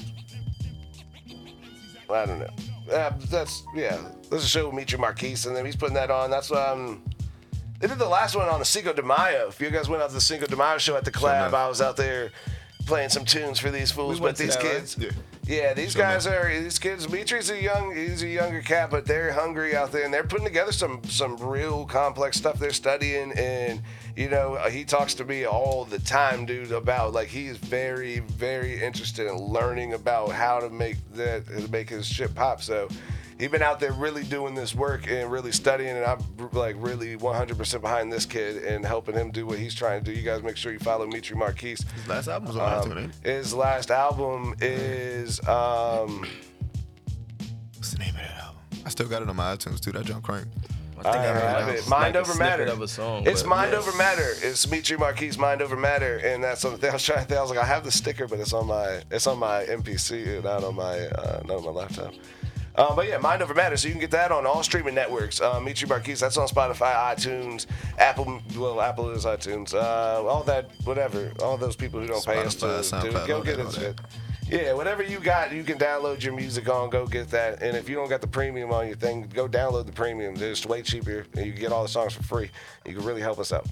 [2.09, 2.11] up.
[2.11, 2.51] I don't know.
[2.93, 3.99] Uh, that's yeah.
[4.31, 6.31] There's a show with Mitri Marquise, and then he's putting that on.
[6.31, 7.03] That's um.
[7.79, 9.49] They did the last one on the Cinco de Mayo.
[9.49, 11.55] If you guys went out to the Cinco de Mayo show at the club, enough.
[11.55, 12.31] I was out there
[12.87, 14.21] playing some tunes for these fools.
[14.21, 14.73] We but these that, right?
[14.77, 15.11] kids, Yeah.
[15.47, 16.45] yeah, these Sure guys enough.
[16.45, 17.07] are these kids.
[17.07, 20.47] Dimitri's a young, he's a younger cat, but they're hungry out there, and they're putting
[20.47, 23.33] together some some real complex stuff they're studying.
[23.33, 23.83] And
[24.17, 28.21] you know, uh, he talks to me all the time, dude, about like he's very,
[28.21, 32.63] very interested in learning about how to make that to make his shit pop.
[32.63, 32.89] So.
[33.39, 36.21] He's been out there really doing this work and really studying, and I'm
[36.53, 40.19] like really 100% behind this kid and helping him do what he's trying to do.
[40.19, 41.85] You guys make sure you follow Mitri Marquise.
[41.97, 46.27] His last album was on Um, iTunes, his last album is um
[47.75, 48.61] What's the name of that album?
[48.87, 49.97] I still got it on my iTunes, dude.
[49.97, 50.47] That John Crank.
[50.99, 51.89] I think I have like it.
[51.89, 52.65] Mind like Over Matter.
[52.65, 53.79] A song, it's but- Mind yeah.
[53.79, 54.29] Over Matter.
[54.43, 57.39] It's Dimitri Marquis Mind Over Matter, and that's something I was trying to think.
[57.39, 60.43] I was like, I have the sticker, but it's on my it's on my MPC,
[60.43, 62.15] not on my uh, not on my laptop.
[62.77, 63.77] Um, but yeah, Mind Over Matter.
[63.79, 65.41] So you can get that on all streaming networks.
[65.41, 67.67] Um, Mitri Marquis, that's on Spotify, iTunes,
[67.99, 68.43] Apple.
[68.57, 69.73] Well, Apple is iTunes.
[69.73, 71.33] Uh, all that, whatever.
[71.43, 73.95] All those people who don't pay us to, Spotify, SoundCloud, go get it.
[74.49, 76.91] Yeah, whatever you got, you can download your music on.
[76.91, 77.63] Go get that.
[77.63, 80.35] And if you don't got the premium on your thing, go download the premium.
[80.37, 82.51] It's way cheaper, and you can get all the songs for free.
[82.85, 83.67] You can really help us out.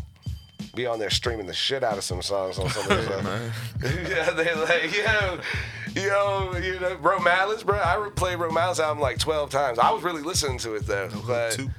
[0.74, 3.02] Be on there streaming the shit out of some songs on some of the
[3.82, 4.08] stuff.
[4.08, 5.38] yeah, they're like, yo,
[5.94, 7.78] yo, you know, Romalice, bro.
[7.78, 9.78] I played Romalice album like 12 times.
[9.78, 11.06] I was really listening to it though.
[11.06, 11.70] No Hook but 2.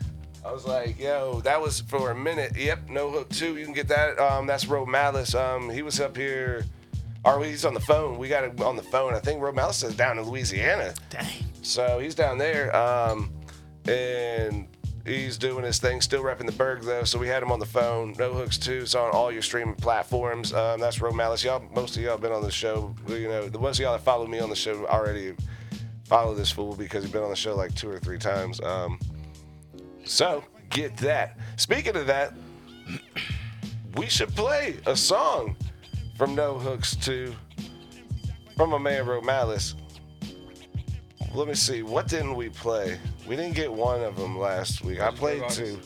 [0.45, 2.55] I was like, yo, that was for a minute.
[2.55, 3.58] Yep, No Hook 2.
[3.58, 4.17] You can get that.
[4.19, 5.36] Um, that's Romalice.
[5.36, 6.63] Um, he was up here,
[7.25, 8.17] or he's on the phone.
[8.17, 9.13] We got him on the phone.
[9.13, 10.93] I think Romalice is down in Louisiana.
[11.09, 11.27] Dang.
[11.63, 13.31] So he's down there, um,
[13.88, 14.67] and
[15.05, 17.03] he's doing his thing, still repping the Berg though.
[17.03, 18.13] So we had him on the phone.
[18.19, 18.81] No Hooks 2.
[18.83, 20.53] It's on all your streaming platforms.
[20.53, 21.43] Um, that's Romalice.
[21.43, 22.95] Y'all, most of y'all been on the show.
[23.07, 25.35] You know, the ones of y'all that follow me on the show already
[26.05, 28.61] follow this fool because he's been on the show like two or three times.
[28.61, 28.99] Um,
[30.03, 31.39] so get that.
[31.55, 32.33] Speaking of that,
[33.95, 35.55] we should play a song
[36.15, 37.34] from No Hooks 2
[38.56, 39.75] from a man Romalice.
[41.34, 41.84] Let me see.
[41.84, 42.97] What didn't we play?
[43.28, 45.01] We didn't get one of them last week.
[45.01, 45.80] I played two.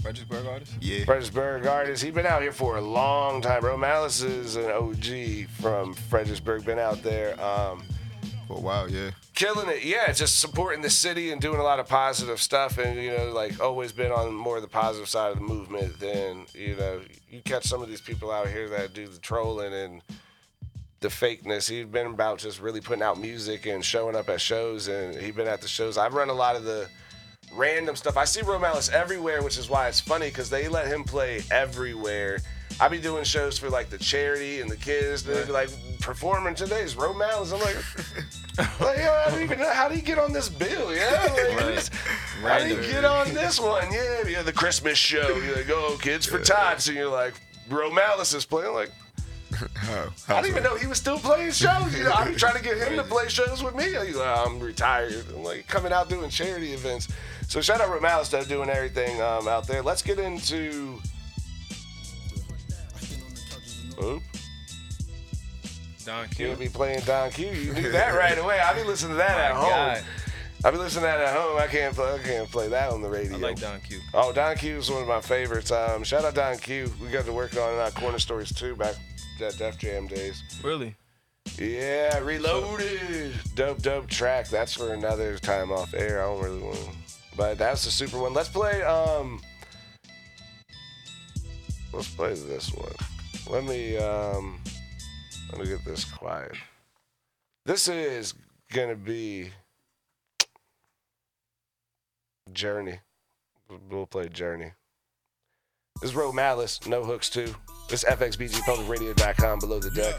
[0.00, 0.72] Fredericksburg artist.
[0.80, 1.04] Yeah.
[1.04, 2.02] Fredericksburg artist.
[2.04, 3.60] He's been out here for a long time.
[3.62, 6.64] Bro, Malice is an OG from Fredericksburg.
[6.64, 7.32] Been out there.
[7.42, 7.82] Um,
[8.46, 9.10] For a while, yeah.
[9.36, 9.84] Killing it.
[9.84, 13.30] Yeah, just supporting the city and doing a lot of positive stuff, and you know,
[13.32, 16.00] like always been on more of the positive side of the movement.
[16.00, 19.72] Than you know, you catch some of these people out here that do the trolling
[19.72, 20.02] and
[21.00, 21.70] the fakeness.
[21.70, 25.34] He's been about just really putting out music and showing up at shows, and he's
[25.34, 25.96] been at the shows.
[25.96, 26.88] I've run a lot of the
[27.54, 28.16] random stuff.
[28.16, 32.38] I see Romalice everywhere, which is why it's funny because they let him play everywhere.
[32.78, 35.22] I be doing shows for like the charity and the kids.
[35.24, 37.52] They're like performing today's Romalice.
[37.52, 40.94] I'm like, like yo, I don't even know how do you get on this bill?
[40.94, 41.22] Yeah,
[41.56, 41.84] like,
[42.42, 42.60] Right.
[42.62, 43.90] how do you get on this one?
[43.90, 45.36] Yeah, yeah, the Christmas show.
[45.36, 47.34] You're like, oh, kids for tots, and you're like,
[47.70, 48.74] Romalice is playing.
[48.74, 48.90] Like,
[49.74, 50.08] How?
[50.28, 51.96] I didn't even know he was still playing shows.
[51.96, 53.84] You know, I'm trying to get him to play shows with me.
[53.84, 55.24] He's like, I'm retired.
[55.34, 57.08] I'm like coming out doing charity events.
[57.48, 59.80] So shout out Romalice though, doing everything um, out there.
[59.82, 61.00] Let's get into
[64.02, 64.22] Oop.
[66.04, 66.46] Don Q.
[66.48, 67.48] You'll be playing Don Q.
[67.48, 68.60] You knew that right away.
[68.60, 69.70] I'll be listening to that My at home.
[69.70, 70.04] God.
[70.64, 71.58] I be listening to that at home.
[71.58, 72.14] I can't play.
[72.14, 73.34] I can't play that on the radio.
[73.36, 74.00] I like Don Q.
[74.14, 75.70] Oh, Don Q is one of my favorites.
[75.70, 76.92] Um, shout out Don Q.
[77.02, 78.94] We got to work on uh, Corner Stories too back
[79.40, 80.42] at Def Jam days.
[80.64, 80.94] Really?
[81.58, 83.32] Yeah, Reloaded.
[83.54, 84.48] Dope, dope track.
[84.48, 86.22] That's for another time off air.
[86.22, 86.90] I don't really want to.
[87.36, 88.32] But that's a super one.
[88.32, 88.82] Let's play.
[88.82, 89.40] Um,
[91.92, 92.92] let's play this one.
[93.48, 93.96] Let me.
[93.96, 94.60] Um,
[95.52, 96.52] let me get this quiet.
[97.64, 98.34] This is
[98.72, 99.50] gonna be
[102.52, 103.00] Journey.
[103.90, 104.72] We'll play Journey.
[106.00, 106.86] This is Romalice.
[106.86, 107.54] No Hooks 2.
[107.88, 110.14] This is FXBGPublicRadio.com below the deck.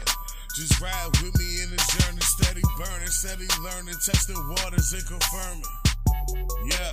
[0.56, 5.64] Just ride with me in the journey, steady burning, steady learning, testing waters and confirming.
[6.66, 6.90] Yeah.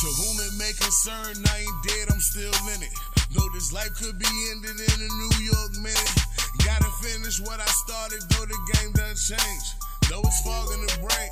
[0.00, 3.13] To whom it may concern, I ain't dead, I'm still in it.
[3.34, 6.14] Know this life could be ended in a New York minute.
[6.62, 9.66] Gotta finish what I started, though the game done change.
[10.06, 11.30] Though it's fogging the brain,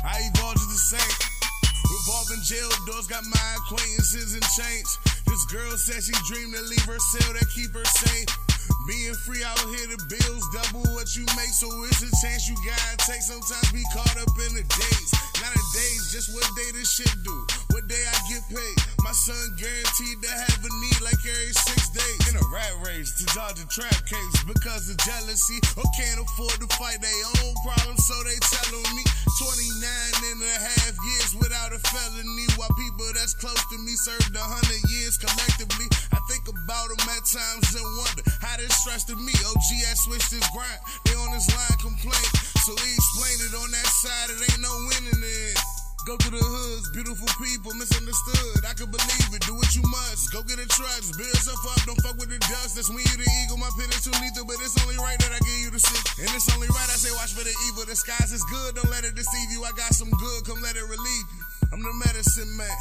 [0.00, 1.16] I evolved to the same.
[1.84, 4.90] Revolving jail doors got my acquaintances in chains.
[5.28, 8.26] This girl said she dreamed to leave her cell that keep her sane.
[8.88, 12.56] Being free out here, the bills double what you make, so it's a chance you
[12.64, 13.22] gotta take.
[13.22, 17.12] Sometimes be caught up in the days, not the days, just what day this shit
[17.22, 17.36] do,
[17.92, 18.76] day I get paid.
[19.04, 22.20] My son guaranteed to have a need like every six days.
[22.32, 26.56] In a rat race to dodge a trap case because of jealousy or can't afford
[26.64, 29.04] to fight their own problems, so they telling me
[29.36, 34.32] 29 and a half years without a felony, while people that's close to me served
[34.32, 35.88] a hundred years collectively.
[36.16, 39.36] I think about them at times and wonder how this stress to me.
[39.44, 42.28] OG had switched his grind, they on his line complain,
[42.64, 44.28] so he explained it on that side.
[44.32, 45.81] It ain't no winning it.
[46.02, 48.66] Go to the hoods, beautiful people, misunderstood.
[48.66, 50.34] I could believe it, do what you must.
[50.34, 52.74] Go get a trust, build yourself up, don't fuck with the dust.
[52.74, 55.30] That's when you the eagle, my pen is too lethal, but it's only right that
[55.30, 56.26] I give you the sick.
[56.26, 57.86] And it's only right I say watch for the evil.
[57.86, 59.62] The skies is good, don't let it deceive you.
[59.62, 61.61] I got some good, come let it relieve you.
[61.72, 62.78] I'm the medicine man.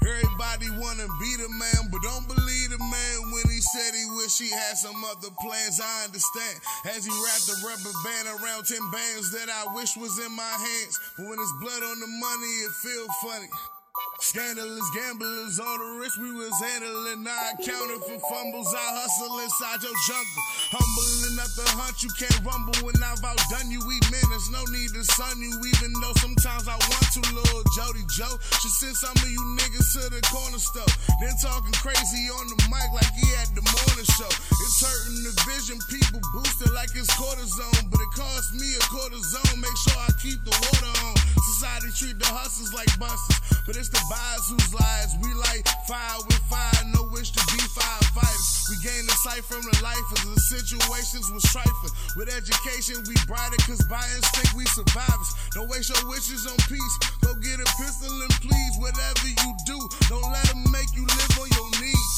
[0.00, 4.40] Everybody wanna be the man, but don't believe the man when he said he wish
[4.40, 5.76] he had some other plans.
[5.76, 6.56] I understand.
[6.88, 10.54] As he wrapped the rubber band around 10 bands that I wish was in my
[10.56, 10.96] hands.
[11.20, 13.52] But when it's blood on the money, it feel funny.
[14.20, 17.24] Scandalous gamblers, all the risk we was handling.
[17.28, 18.72] I accounted for fumbles.
[18.72, 20.44] I hustle inside your jungle.
[20.72, 23.80] Humble enough to hunt, you can't rumble when I've outdone you.
[23.84, 26.99] We men, no need to sun you, even though sometimes I want
[28.20, 30.92] Joe should send some of you niggas to the corner store.
[31.24, 34.28] Then talking crazy on the mic like he had the morning show.
[34.28, 39.56] It's hurting the vision, people boosted like it's cortisone, but it cost me a cortisone.
[39.64, 41.16] Make sure I keep the water on.
[41.56, 46.18] Society treat the hustlers like busters, but it's the buyers whose lives we like fire
[46.26, 46.84] with fire.
[46.94, 48.70] No wish to be firefighters.
[48.70, 51.94] We gain insight from the life of the situations was trifling.
[52.16, 55.30] With education, we brighter, cause by instinct we survivors.
[55.54, 56.94] Don't waste your wishes on peace.
[57.22, 61.38] Go get a pistol and please, whatever you do, don't let them make you live
[61.38, 62.16] on your knees.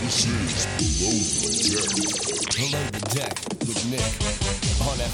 [0.00, 2.92] This is the Deck.
[2.92, 3.49] The Deck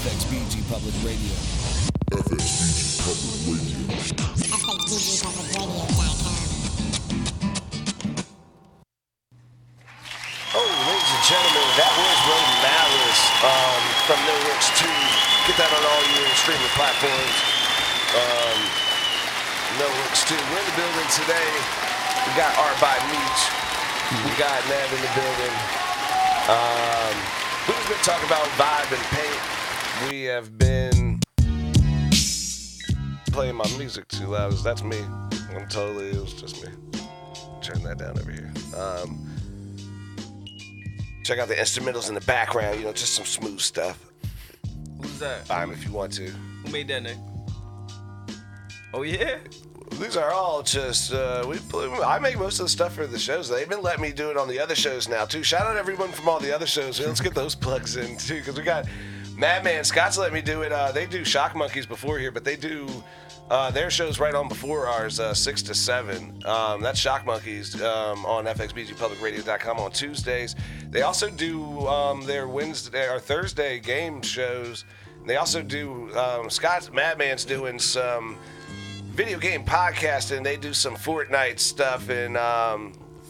[0.07, 1.35] FXBG Public Radio.
[2.15, 3.75] FXBG Public Radio.
[10.55, 14.87] Oh, ladies and gentlemen, that was Road Malice um, from No Hooks 2.
[15.51, 17.35] Get that on all your streaming platforms.
[18.15, 18.59] Um,
[19.75, 20.39] no Hooks 2.
[20.39, 21.51] We're in the building today.
[22.23, 23.41] We got Art by Meech.
[24.23, 25.55] We got Nev in the building.
[26.47, 27.15] Um,
[27.67, 29.66] we've been talking about vibe and paint.
[30.05, 31.19] We have been
[33.31, 34.53] playing my music too loud.
[34.63, 34.99] That's me.
[35.55, 36.69] I'm totally, it was just me.
[37.61, 38.51] Turn that down over here.
[38.75, 39.23] Um,
[41.23, 43.99] Check out the instrumentals in the background, you know, just some smooth stuff.
[45.01, 45.51] Who's that?
[45.51, 46.27] Um, if you want to.
[46.29, 47.17] Who made that, Nick?
[48.93, 49.39] Oh yeah.
[49.99, 51.59] These are all just uh, we.
[52.01, 53.49] I make most of the stuff for the shows.
[53.49, 55.43] They've been letting me do it on the other shows now too.
[55.43, 56.99] Shout out everyone from all the other shows.
[56.99, 58.85] Let's get those plugs in too, because we got
[59.37, 60.71] Madman Scott's let me do it.
[60.71, 62.87] Uh, they do Shock Monkeys before here, but they do
[63.51, 66.41] uh, their shows right on before ours, uh, six to seven.
[66.43, 70.55] Um, that's Shock Monkeys um, on FXBGPublicRadio.com on Tuesdays.
[70.89, 74.85] They also do um, their Wednesday or Thursday game shows.
[75.27, 78.37] They also do um, Scott's Madman's doing some
[79.09, 80.43] video game podcasting.
[80.43, 82.35] They do some Fortnite stuff and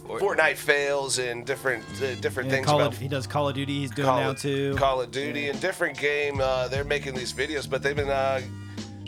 [0.07, 3.55] Fortnite fails and different uh, different Yeah, things Call about of, he does Call of
[3.55, 3.79] Duty.
[3.79, 4.75] He's doing Call now of, too.
[4.75, 6.39] Call of Duty and different game.
[6.41, 8.41] Uh, they're making these videos, but they've been uh,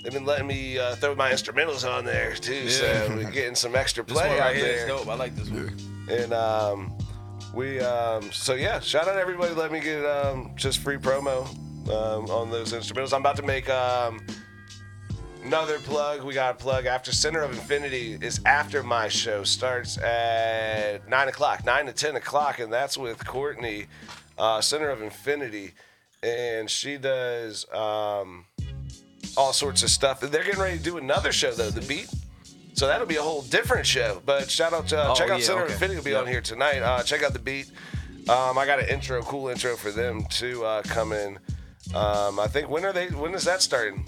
[0.03, 3.15] they've been letting me uh, throw my instrumentals on there too, so Yeah.
[3.15, 4.87] we're getting some extra This play one out right there.
[4.87, 5.07] dope.
[5.07, 5.75] I like this one.
[6.09, 6.97] And um,
[7.53, 9.53] we, um, so yeah, shout out everybody.
[9.53, 11.47] Let me get um, just free promo
[11.89, 13.13] um, on those instrumentals.
[13.13, 14.19] I'm about to make um,
[15.43, 16.23] another plug.
[16.23, 21.27] We got a plug after Center of Infinity is after my show starts at nine
[21.27, 23.85] o'clock, nine to ten o'clock, and that's with Courtney,
[24.37, 25.73] uh, Center of Infinity,
[26.23, 28.45] and she does um,
[29.37, 30.19] all sorts of stuff.
[30.19, 32.09] They're getting ready to do another show though, the Beat.
[32.73, 34.21] So that'll be a whole different show.
[34.25, 35.73] But shout out to uh, Oh, check out yeah, Center okay.
[35.73, 36.21] Infinity will be Yep.
[36.21, 36.79] on here tonight.
[36.81, 37.69] Uh, check out the beat.
[38.29, 41.39] Um, I got an intro, cool intro for them to uh, come in.
[41.95, 43.07] Um, I think when are they?
[43.07, 44.05] When is that starting?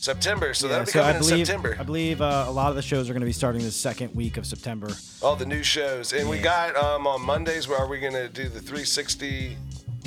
[0.00, 0.54] September.
[0.54, 1.76] So Yeah, that'll be so coming I in believe, September.
[1.78, 4.14] I believe uh, a lot of the shows are going to be starting the second
[4.14, 4.88] week of September.
[5.22, 7.68] All the new shows, and we got um, on Mondays.
[7.68, 9.56] Where are we gonna do the 360?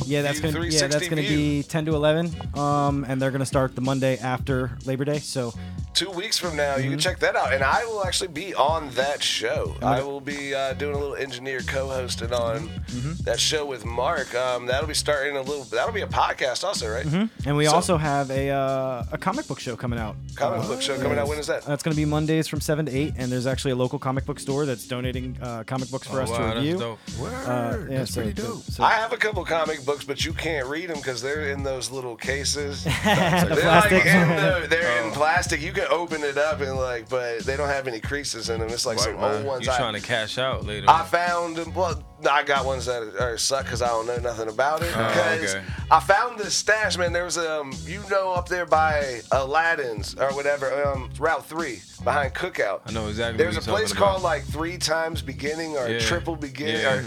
[0.05, 1.61] Yeah, that's gonna yeah, that's gonna view.
[1.61, 5.19] be 10 to 11, um, and they're gonna start the Monday after Labor Day.
[5.19, 5.53] So
[5.93, 6.89] Two weeks from now, you Mm-hmm.
[6.93, 9.75] can check that out, and I will actually be on that show.
[9.79, 13.23] I will be uh, doing a little engineer co-hosting on Mm-hmm.
[13.25, 14.33] that show with Mark.
[14.33, 15.65] Um, that'll be starting a little.
[15.65, 17.05] That'll be a podcast also, right?
[17.45, 20.15] and we So- also have a uh, a comic book show coming out.
[20.35, 21.27] Comic book show coming out.
[21.27, 21.61] When is that?
[21.63, 24.25] That's going to be Mondays from 7 to 8, and there's actually a local comic
[24.25, 26.77] book store that's donating uh, comic books for Oh, us wow, to that's review.
[26.79, 26.99] dope.
[27.19, 27.33] Word.
[27.33, 28.63] Uh, yeah, That's so- pretty so- dope.
[28.63, 31.63] so- I have a couple comic books, but you can't read them because they're in
[31.63, 32.83] those little cases.
[32.85, 34.05] the they're plastic.
[34.05, 35.61] like in the, they're in plastic.
[35.61, 38.69] You can open it up and like, but they don't have any creases in them.
[38.69, 39.65] It's like some Right, old ones.
[39.65, 40.85] You I, trying to cash out later?
[40.89, 41.73] I found them.
[41.73, 44.93] Well, I got ones that are suck because I don't know nothing about it.
[44.95, 45.65] Oh, Because okay.
[45.91, 47.11] I found this stash, man.
[47.13, 52.33] There was um, you know, up there by Aladdin's or whatever, um, Route Three behind
[52.33, 52.81] Cookout.
[52.85, 53.37] I know exactly.
[53.37, 54.23] There's a what you're place called about.
[54.23, 55.99] like Three Times Beginning or Yeah.
[55.99, 56.95] Triple Beginning Yeah.
[56.95, 57.05] or.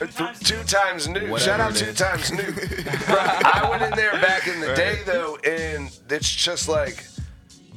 [0.00, 1.30] Or th- two times new.
[1.30, 2.42] Whatever Shout out two times new.
[3.08, 7.04] I went in there back in the day though, and it's just like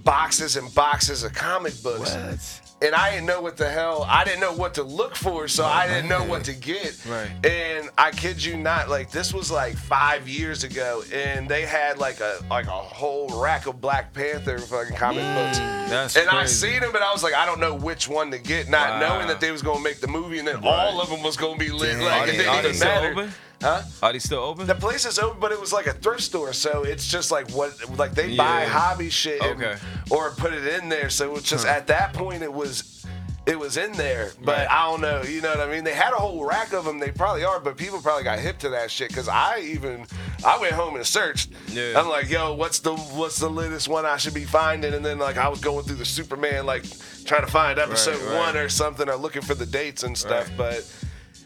[0.03, 2.59] boxes and boxes of comic books What?
[2.81, 4.05] and I didn't know what the hell.
[4.09, 6.99] I didn't know what to look for, so I didn't know what to get.
[7.07, 7.29] Right.
[7.45, 11.97] And I kid you not, like this was like five years ago, and they had
[11.97, 15.59] like a like a whole rack of Black Panther fucking comic books.
[15.59, 18.37] That's And I seen them, and I was like, I don't know which one to
[18.37, 18.99] get, not Wow.
[18.99, 21.57] knowing that they was gonna make the movie, and then all of them was gonna
[21.57, 21.93] be lit.
[21.93, 22.01] Damn.
[22.03, 23.29] Like it didn't even matter.
[23.63, 23.81] Huh?
[24.01, 24.67] Are they still open?
[24.67, 27.49] The place is open, but it was like a thrift store, so it's just like
[27.51, 28.69] what, like they buy Yeah.
[28.69, 29.77] hobby shit, and- Okay.
[30.11, 31.09] or put it in there.
[31.09, 33.05] So it's just at that point it was,
[33.45, 34.31] it was in there.
[34.41, 34.67] But Right.
[34.69, 35.83] I don't know, you know what I mean?
[35.83, 36.99] They had a whole rack of them.
[36.99, 39.09] They probably are, but people probably got hip to that shit.
[39.09, 40.05] Because I even,
[40.45, 41.49] I went home and searched.
[41.67, 41.99] Yeah.
[41.99, 44.93] I'm like, yo, what's the what's the latest one I should be finding?
[44.93, 46.85] And then like I was going through the Superman, like
[47.25, 48.37] trying to find episode right.
[48.37, 50.49] one or something, or looking for the dates and stuff.
[50.57, 50.85] But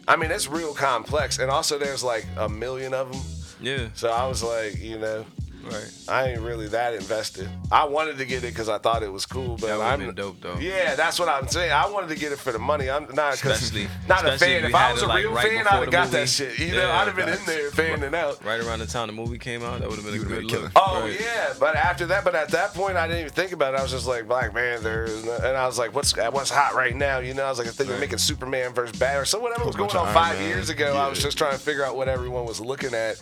[0.08, 3.20] I mean, it's real complex, and also there's like a million of them.
[3.60, 3.88] yeah.
[3.94, 5.24] So I was like, you know,
[5.68, 5.90] Right.
[6.08, 7.48] I ain't really that invested.
[7.70, 10.14] I wanted to get it because I thought it was cool, but That I'm been
[10.14, 10.56] dope, though.
[10.58, 11.72] Yeah, that's what I'm saying.
[11.72, 12.88] I wanted to get it for the money.
[12.90, 14.64] I'm not Especially- not a fan.
[14.64, 16.18] if If I was a like, real right fan, I'd have got movie.
[16.20, 16.58] that shit.
[16.58, 18.42] You know, Yeah, I'd have been in there fanning out.
[18.44, 20.42] Right around the time the movie came out, that would have been a You would've
[20.48, 20.72] good been look.
[20.76, 21.20] Oh Right.
[21.20, 23.80] yeah, but after that, but at that point, I didn't even think about it.
[23.80, 27.18] I was just like Black Panther, and I was like, what's what's hot right now?
[27.18, 29.64] You know, I was like, I think they're making Superman versus Batman, or so whatever
[29.66, 30.96] was going on five years ago.
[30.96, 33.20] I was just trying to figure out what everyone was looking at,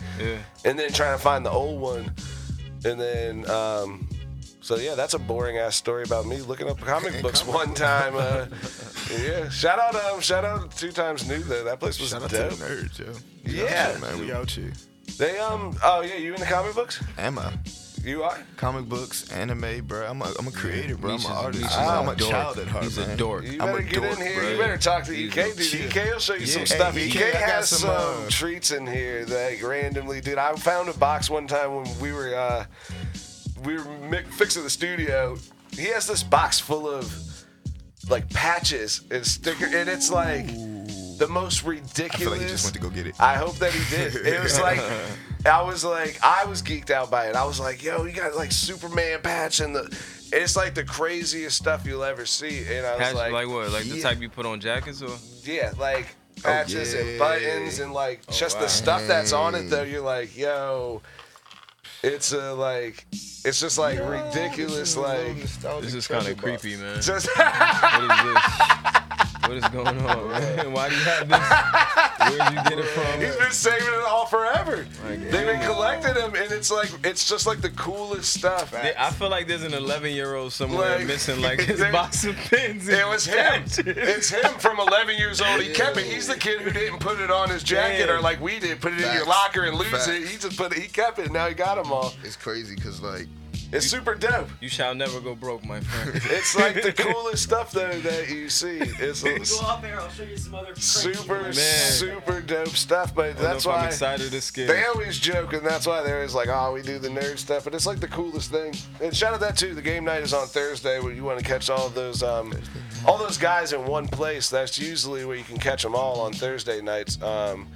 [0.65, 2.13] and then trying to find the old one,
[2.85, 3.49] and then.
[3.49, 4.07] um
[4.59, 8.15] so yeah, that's a boring ass story about me looking up comic books one time.
[8.17, 8.47] Uh,
[9.21, 11.63] yeah, shout out, um, shout out two times new though.
[11.63, 12.49] That place was Shout out dope.
[12.51, 13.13] to the nerds, yo.
[13.45, 13.63] Yeah.
[13.63, 14.19] out here, man.
[14.19, 14.73] We out here.
[15.17, 17.01] They um, oh yeah, you in the comic books?
[17.17, 17.53] Am I?
[18.03, 18.37] You are.
[18.55, 20.05] Comic books, anime, bro.
[20.07, 21.15] I'm a, I'm a creator, bro.
[21.15, 21.63] I'm an artist.
[21.63, 22.31] Misha's I'm, a I'm a dork.
[22.31, 23.43] child at heart, He's a dork.
[23.43, 24.39] You I'm better a get dork, in here.
[24.39, 24.49] bro.
[24.49, 25.73] You better talk to He's EK, a- dude.
[25.73, 25.85] Yeah.
[25.87, 26.93] EK will show you some Yeah, stuff.
[26.93, 27.89] hey, EK, EK, has some, some
[28.25, 30.37] uh, treats in here that randomly, dude.
[30.37, 32.65] I found a box one time when we were uh,
[33.65, 35.37] we were mi- fixing the studio.
[35.71, 37.13] He has this box full of
[38.09, 40.47] like patches and sticker, and it's like
[41.17, 42.13] the most ridiculous.
[42.13, 43.19] I feel like he just went to go get it.
[43.19, 44.15] I hope that he did.
[44.15, 44.79] It was like
[45.45, 47.35] I was like I was geeked out by it.
[47.35, 49.97] I was like, yo, you got like Superman patch and the
[50.31, 52.65] it's like the craziest stuff you'll ever see.
[52.69, 53.71] And I was Patch, like, like, what?
[53.71, 55.15] Like the type you put on jackets or?
[55.43, 57.17] Yeah, like patches and yeah.
[57.17, 58.63] buttons and like oh, just wow.
[58.63, 61.01] the stuff that's on it though, you're like, yo,
[62.03, 65.37] it's a like it's just like ridiculous like
[65.81, 67.01] This is kind of creepy, man.
[67.01, 68.93] just What is this?
[69.41, 70.71] What is going on, man?
[70.73, 72.37] Why do you have this?
[72.37, 73.21] Where'd you get it from?
[73.21, 74.85] He's been saving it all forever.
[75.07, 78.71] They've been collecting them, and it's like it's just like the coolest stuff.
[78.71, 81.91] There- I feel like there's an 11 year old somewhere Like, missing like his there-
[81.91, 82.87] box of pins.
[82.89, 83.63] It was him.
[83.77, 85.61] It's him from 11 years old.
[85.61, 86.05] He kept it.
[86.05, 88.17] He's the kid who didn't put it on his jacket Damn.
[88.17, 90.27] or like we did, put it in your locker and lose it.
[90.27, 90.79] He just put it.
[90.81, 91.25] He kept it.
[91.25, 92.13] And now he got them all.
[92.23, 93.27] It's crazy because like
[93.71, 94.47] It's super dope.
[94.61, 96.21] You shall never go broke, my friend.
[96.37, 98.77] It's like the coolest stuff though that you see.
[98.79, 99.99] It's up there.
[99.99, 103.13] I'll show you some other super super dope stuff.
[103.13, 104.69] But I don't that's know if I'm why excited or scared.
[104.69, 107.65] they always joke, and that's why they're always like, "Oh, we do the nerd stuff,"
[107.65, 108.73] but it's like the coolest thing.
[109.01, 109.73] And shout out that too.
[109.73, 112.53] The game night is on Thursday, where you want to catch all those um,
[113.05, 114.49] all those guys in one place.
[114.49, 117.21] That's usually where you can catch them all on Thursday nights.
[117.21, 117.67] Um,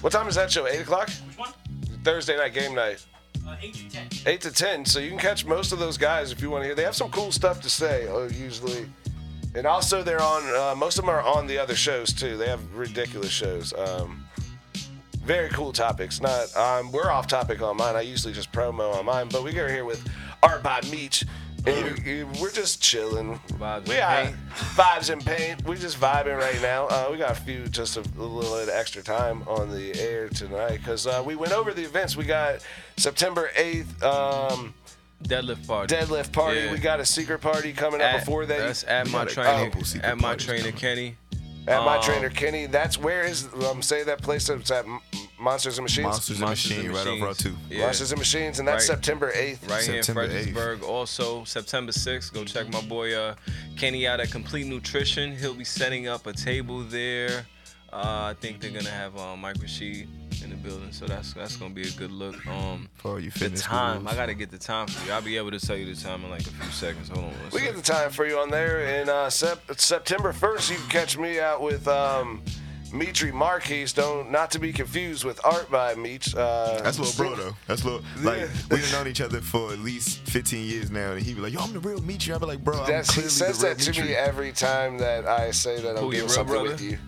[0.00, 0.66] what time is that show?
[0.66, 1.08] Eight o'clock.
[1.10, 1.52] Which one?
[2.02, 3.04] Thursday night game night.
[3.48, 4.08] Uh, eight to ten.
[4.26, 4.84] eight to ten.
[4.84, 6.74] So you can catch most of those guys if you want to hear.
[6.74, 8.86] They have some cool stuff to say uh, usually,
[9.54, 10.42] and also they're on.
[10.54, 12.36] Uh, most of them are on the other shows too.
[12.36, 13.72] They have ridiculous shows.
[13.72, 14.24] Um,
[15.24, 16.20] very cool topics.
[16.20, 17.96] Not um, we're off topic on mine.
[17.96, 20.06] I usually just promo on mine, but we get here with
[20.42, 21.24] Art by Meech.
[21.66, 23.38] And we- we're just chilling.
[23.52, 24.36] Vibes we and got paint.
[24.76, 25.64] vibes and paint.
[25.66, 26.86] We just vibing right now.
[26.86, 30.28] Uh, we got a few, just a, little bit of extra time on the air
[30.28, 32.16] tonight because uh, we went over the events.
[32.16, 32.64] We got
[32.96, 34.74] September 8th um,
[35.24, 35.94] Deadlift party.
[35.94, 36.60] deadlift party.
[36.60, 36.72] Yeah.
[36.72, 38.58] We got a secret party coming up before that.
[38.58, 39.64] That's at my got trainer.
[39.70, 40.76] couple secret At my trainer coming.
[40.76, 41.16] Kenny.
[41.66, 42.66] at my um, trainer Kenny.
[42.66, 44.48] That's where is um, say that place.
[44.48, 45.00] It's at M-
[45.40, 46.04] Monsters and Machines.
[46.04, 47.58] Monsters and Monsters Machine and right off Route Machines.
[47.68, 47.74] 2.
[47.74, 47.84] Yeah.
[47.84, 48.96] Monsters and Machines, and that's Right.
[48.96, 49.70] September 8th.
[49.70, 50.30] Right here in September 8th.
[50.52, 50.82] Fredericksburg.
[50.82, 53.34] Also, September 6th, go check my boy uh,
[53.76, 55.36] Kenny out at Complete Nutrition.
[55.36, 57.46] He'll be setting up a table there.
[57.92, 60.06] Uh, I think they're gonna have um, Mike Rashid
[60.44, 62.46] in the building, so that's that's gonna be a good look.
[62.46, 64.12] Um, For all you the time, gurus.
[64.12, 65.12] I gotta get the time for you.
[65.12, 67.08] I'll be able to tell you the time in like a few seconds.
[67.08, 67.32] Hold on.
[67.50, 67.64] We second.
[67.64, 68.84] get the time for you on there.
[68.86, 72.42] And uh, sep- September 1st, you can catch me out with um,
[72.92, 73.92] Mitri Marquise.
[73.92, 76.34] Don't not to be confused with Art by Meech.
[76.34, 77.56] Uh, That's a little bro though.
[77.66, 78.48] That's little like Yeah.
[78.70, 81.60] we've known each other for at least 15 years now, and he'd be like, "Yo,
[81.60, 83.76] I'm the real Mitri." I'd be like, "Bro, I'm That's, he clearly says the real
[83.76, 86.70] that to me every time that I say that I'm Who, your doing something brother?
[86.70, 86.98] with you.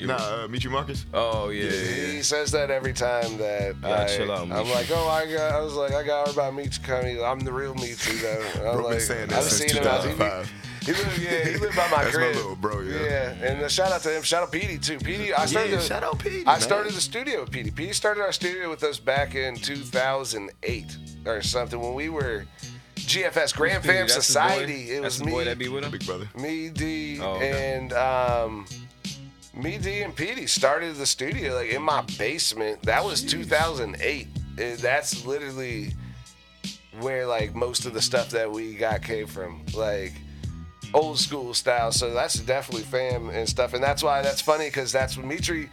[0.00, 1.04] You- Nah, uh, Mitri Marcus.
[1.12, 2.06] Oh yeah, yeah.
[2.12, 4.72] He says that every time that gotta I, chill out, I'm Mitri.
[4.74, 7.22] like, oh, I got, I was like, I got Art by Meech coming.
[7.22, 8.44] I'm the real Mitri though.
[8.70, 10.02] I'm Bro been saying that I've since seen him out.
[10.04, 10.52] He, 2005.
[10.86, 12.98] he lived, yeah, he lived by my That's my little bro, yeah.
[13.02, 14.22] Yeah, and uh, shout out to him.
[14.22, 14.98] Shout out Petey too.
[14.98, 15.70] Petey, I started.
[15.70, 16.60] Yeah, the- shout out Petey, I man.
[16.60, 17.70] started the studio with Petey.
[17.70, 20.96] Petey started our studio with us back in 2008
[21.26, 22.46] or something when we were
[22.96, 24.90] GFS Grand Petey, Fam that's Society.
[24.90, 25.90] It was me, boy that be with him.
[25.90, 26.28] Big brother.
[26.36, 27.74] me, D, Oh, okay.
[27.76, 28.66] and um,
[29.54, 32.82] me, D, and Petey started the studio like in my basement.
[32.82, 34.28] That was 2008.
[34.58, 35.92] And uh, that's literally
[37.00, 40.12] where like most of the stuff that we got came from, like
[40.92, 41.92] old school style.
[41.92, 45.70] So that's definitely fam and stuff, and that's why that's funny because that's when Mitri.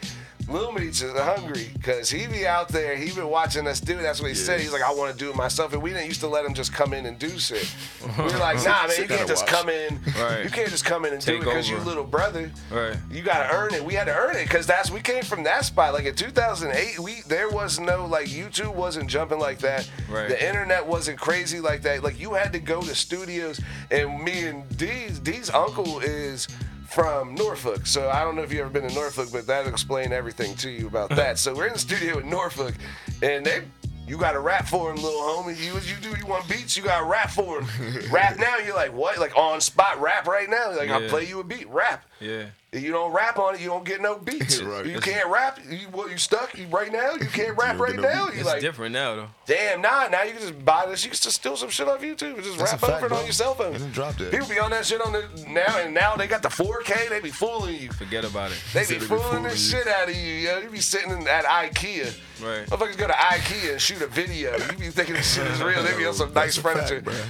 [0.48, 2.96] Lil Meats is hungry because he be out there.
[2.96, 4.02] He been watching us do it.
[4.02, 4.62] That's what he said.
[4.62, 6.54] He's like, I want to do it myself, and we didn't used to let him
[6.54, 7.70] just come in and do shit.
[8.18, 10.00] We were like, Nah, man, you can't just and come in.
[10.18, 10.44] Right.
[10.44, 11.86] You can't just come in and do it because you over.
[11.86, 12.50] little brother.
[12.72, 12.96] Right.
[13.12, 13.84] You gotta earn it.
[13.84, 15.94] We had to earn it because that's we came from that spot.
[15.94, 19.90] Like in 2008, we there was no like YouTube wasn't jumping like that.
[20.10, 20.30] Right.
[20.30, 22.04] The internet wasn't crazy like that.
[22.04, 23.60] Like you had to go to studios.
[23.92, 26.48] And me and D's D's uncle is
[26.90, 27.86] from Norfolk.
[27.86, 30.70] So I don't know if you've ever been to Norfolk, but that'll explain everything to
[30.70, 31.38] you about that.
[31.38, 32.76] so we're in the studio in Norfolk,
[33.22, 33.62] and they.
[34.08, 35.58] You got to rap for him, little homie.
[35.62, 36.78] You you do you want beats?
[36.78, 38.10] You got to rap for him.
[38.10, 38.58] rap now.
[38.60, 39.18] You're like what?
[39.20, 40.74] Like on spot rap right now.
[40.78, 41.68] Like I'll play you a beat.
[41.68, 42.06] Rap.
[42.22, 42.46] Yeah.
[42.74, 44.62] If you don't rap on it, you don't get no beats.
[44.68, 44.86] Right.
[44.86, 45.58] You can't rap.
[45.70, 46.12] You what?
[46.12, 46.58] You stuck?
[46.58, 47.14] You right now?
[47.14, 48.26] You can't rap don't right no now.
[48.26, 49.28] You It's like different now though.
[49.46, 50.08] damn nah.
[50.10, 51.06] Now you can just buy this.
[51.06, 53.06] You can just steal some shit off YouTube and just That's rap a fact, over
[53.06, 53.18] it bro.
[53.20, 53.74] on your cell phone.
[53.76, 54.32] And then drop that.
[54.32, 57.08] People be on that shit on the now and now they got the 4K.
[57.10, 57.90] They be fooling you.
[57.94, 58.58] Forget about it.
[58.74, 59.56] They Said be they be fooling fooling the you.
[59.56, 60.60] shit out of you, yo.
[60.60, 62.14] You be sitting in, at IKEA.
[62.44, 62.68] Right.
[62.68, 64.52] Motherfuckers go to IKEA and shoot a video.
[64.58, 65.82] You be thinking this shit is real.
[65.84, 67.02] They be on some nice That's a fact, furniture.
[67.02, 67.26] bruh.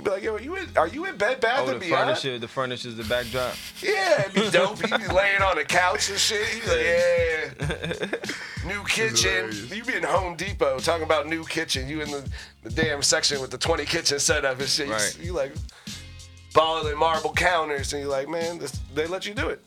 [0.00, 1.86] You be like, yo, are you in, are you in Bed Bath Oh, and the
[1.86, 2.08] Beyond?
[2.16, 3.52] furniture, the furniture's the backdrop.
[3.82, 4.78] Yeah, it'd be dope.
[4.80, 6.42] He'd be laying on the couch and shit.
[6.46, 8.00] He'd be like,
[8.64, 8.66] yeah.
[8.66, 9.30] new kitchen.
[9.30, 9.70] hilarious.
[9.76, 11.86] You be in Home Depot talking about new kitchen.
[11.86, 12.26] You in the,
[12.62, 14.86] the damn section with the 20 kitchen setup and shit.
[14.86, 15.18] You- Right.
[15.20, 15.52] You, like
[16.54, 19.60] balling marble counters and you're like, man, this, they let you do it.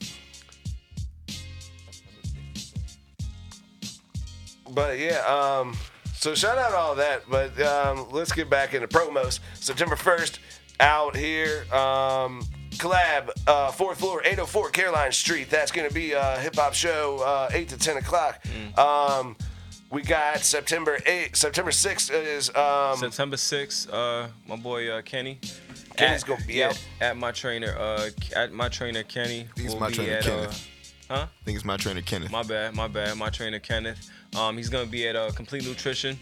[4.71, 5.77] But yeah, um,
[6.23, 7.23] so shout out all that.
[7.29, 9.39] But um, let's get back into promos.
[9.55, 10.39] September 1st,
[10.79, 11.65] out here.
[11.73, 12.45] Um,
[12.75, 15.49] collab, uh, fourth floor, 804 Caroline Street.
[15.49, 18.41] That's going to be a hip hop show, uh, 8 to 10 o'clock.
[18.77, 19.35] Um,
[19.89, 22.49] we got September 8th, September 6th is.
[22.55, 25.39] Um, September 6th, uh, my boy uh, Kenny.
[25.97, 26.85] Kenny's At- gonna be yeah, out.
[27.01, 27.75] at my trainer.
[27.77, 29.47] Uh, at my trainer Kenny.
[29.57, 30.69] He's will my be trainer, at, Kenneth.
[31.09, 31.25] Uh, huh?
[31.29, 32.31] I think it's my trainer Kenneth.
[32.31, 33.17] My bad, my bad.
[33.17, 34.09] My trainer Kenneth.
[34.35, 36.17] Um, he's gonna be at uh, Complete Nutrition.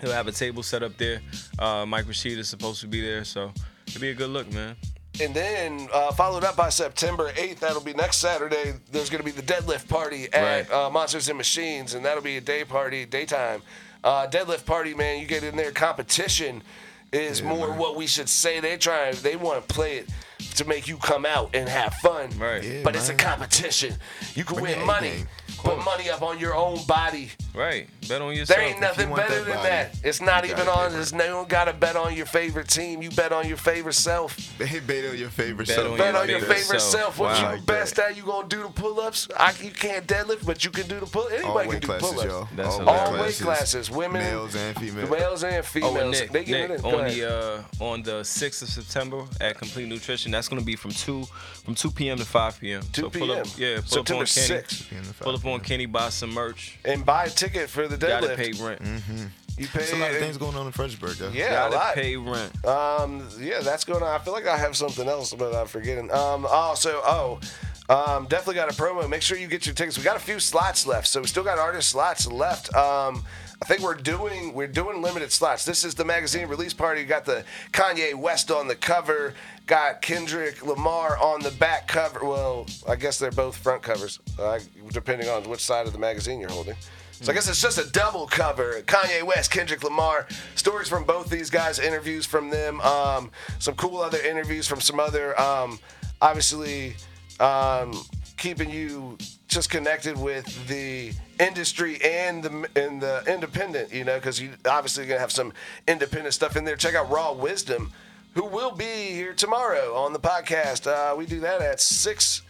[0.00, 1.20] He'll have a table set up there.
[1.58, 3.52] Uh, Mike Rashid is supposed to be there, so
[3.86, 4.74] it'll be a good look, man.
[5.20, 8.72] And then uh, followed up by September 8th, that'll be next Saturday.
[8.90, 10.72] There's going to be the deadlift party at Right.
[10.72, 13.60] uh, Monsters and Machines, and that'll be a day party, daytime.
[14.02, 16.62] Uh, deadlift party, man, you get in there, competition.
[17.12, 17.78] is Yeah, more man.
[17.78, 18.58] what we should say.
[18.58, 20.08] They try they want to play it
[20.56, 22.30] to make you come out and have fun.
[22.38, 22.64] Right.
[22.64, 23.94] Yeah, but it's a competition.
[24.34, 25.10] You can Bring win money.
[25.10, 25.28] game.
[25.62, 27.30] Put money up on your own body.
[27.54, 27.86] Right.
[28.08, 28.58] Bet on yourself.
[28.58, 30.00] There ain't nothing want better that than body, that.
[30.02, 30.88] It's not you even on.
[30.88, 33.02] pay There's no, you don't gotta bet on your favorite team.
[33.02, 34.36] You bet on your favorite self.
[34.58, 35.92] They bet on your favorite Bet self.
[35.92, 36.92] on Bet your on your favorite favorite self.
[36.92, 37.18] self.
[37.18, 37.38] What Wow.
[37.38, 38.10] you Like best that.
[38.12, 38.16] at?
[38.16, 39.28] You gonna do the pull-ups?
[39.36, 41.28] I, you can't deadlift, but you can do the pull.
[41.28, 42.28] Anybody can weight do classes, pull-ups.
[42.32, 42.48] y'all.
[42.56, 42.88] That's All.
[42.88, 45.10] All weight classes, women, males and females.
[45.10, 45.96] males and Oh, females.
[45.98, 47.30] and Nick, they get Nick it on the
[47.80, 50.32] uh, on the sixth of September at Complete Nutrition.
[50.32, 51.24] That's gonna be from two
[51.64, 52.16] from two p.m.
[52.18, 52.82] to five p.m.
[52.92, 53.54] 2 So pull up, p.m..
[53.58, 54.62] yeah, pull September up on Kenny.
[54.62, 55.20] 6th.
[55.20, 56.78] Pull up on Kenny, buy some merch.
[56.84, 58.20] and buy a ticket for the deadlift.
[58.22, 58.80] Gotta pay rent.
[59.58, 59.78] You pay.
[59.80, 61.28] There's a lot of things going on in Fredericksburg, though.
[61.28, 61.94] yeah, a Gotta lot.
[61.94, 62.64] pay rent.
[62.64, 64.08] Um, yeah, that's going on.
[64.08, 66.10] I feel like I have something else, but I'm forgetting.
[66.10, 67.38] Um, also, oh,
[67.90, 69.06] um, definitely got a promo.
[69.08, 69.98] Make sure you get your tickets.
[69.98, 72.74] We got a few slots left, so we still got artist slots left.
[72.74, 73.24] Um,
[73.62, 75.64] I think we're doing we're doing limited slots.
[75.64, 77.04] This is the magazine release party.
[77.04, 79.34] Got the Kanye West on the cover.
[79.68, 82.24] Got Kendrick Lamar on the back cover.
[82.24, 84.58] Well, I guess they're both front covers, uh,
[84.90, 86.74] depending on which side of the magazine you're holding.
[87.12, 88.82] So I guess it's just a double cover.
[88.82, 94.00] Kanye West, Kendrick Lamar, stories from both these guys, interviews from them, um, some cool
[94.00, 95.78] other interviews from some other, um,
[96.20, 96.96] obviously,
[97.38, 97.92] um,
[98.38, 99.16] keeping you
[99.54, 105.06] just connected with the industry and the and the independent, you know, because you obviously
[105.06, 105.52] gonna have some
[105.86, 106.76] independent stuff in there.
[106.76, 107.92] Check out Raw Wisdom,
[108.34, 110.86] who will be here tomorrow on the podcast.
[110.86, 112.42] Uh, we do that at six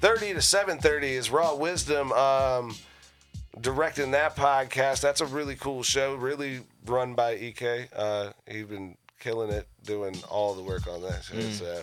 [0.00, 1.12] thirty to seven thirty.
[1.12, 2.12] Is Raw Wisdom.
[2.12, 2.74] Um,
[3.60, 5.00] directing that podcast.
[5.00, 7.88] That's a really cool show, really run by EK.
[7.94, 11.52] Uh, he's been killing it, doing all the work on that shit.
[11.52, 11.82] So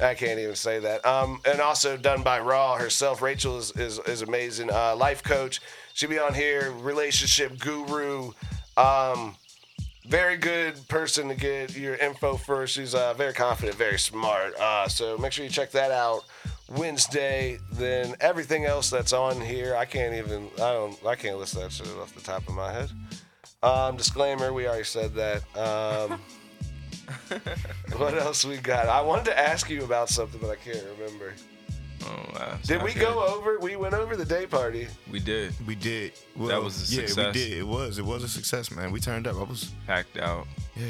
[0.00, 1.04] I can't even say that.
[1.04, 3.22] Um, and also done by Raw herself.
[3.22, 4.70] Rachel is is, is amazing.
[4.70, 5.60] Uh, life coach.
[5.94, 6.72] She'll be on here.
[6.72, 8.32] Relationship guru.
[8.76, 9.34] Um,
[10.06, 12.74] very good person to get your info first.
[12.74, 14.54] She's uh, very confident, very smart.
[14.58, 16.24] Uh, so make sure you check that out
[16.68, 17.58] Wednesday.
[17.72, 20.48] Then everything else that's on here, I can't even.
[20.56, 21.06] I don't.
[21.06, 22.90] I can't list that shit off the top of my head.
[23.62, 25.42] Um, disclaimer: We already said that.
[27.96, 28.88] What else we got?
[28.88, 31.32] I wanted to ask you about something, but I can't remember.
[32.04, 32.58] Oh, uh, wow.
[32.64, 33.00] Did we Okay.
[33.00, 33.58] go over?
[33.58, 34.86] We went over the day party.
[35.10, 35.52] We did.
[35.66, 36.12] We did.
[36.36, 37.16] Well, That was a success.
[37.16, 37.52] yeah, we did.
[37.58, 37.98] It was.
[37.98, 38.92] It was a success, man.
[38.92, 39.36] We turned up.
[39.36, 39.72] I was.
[39.86, 40.46] Packed out.
[40.76, 40.86] Yeah.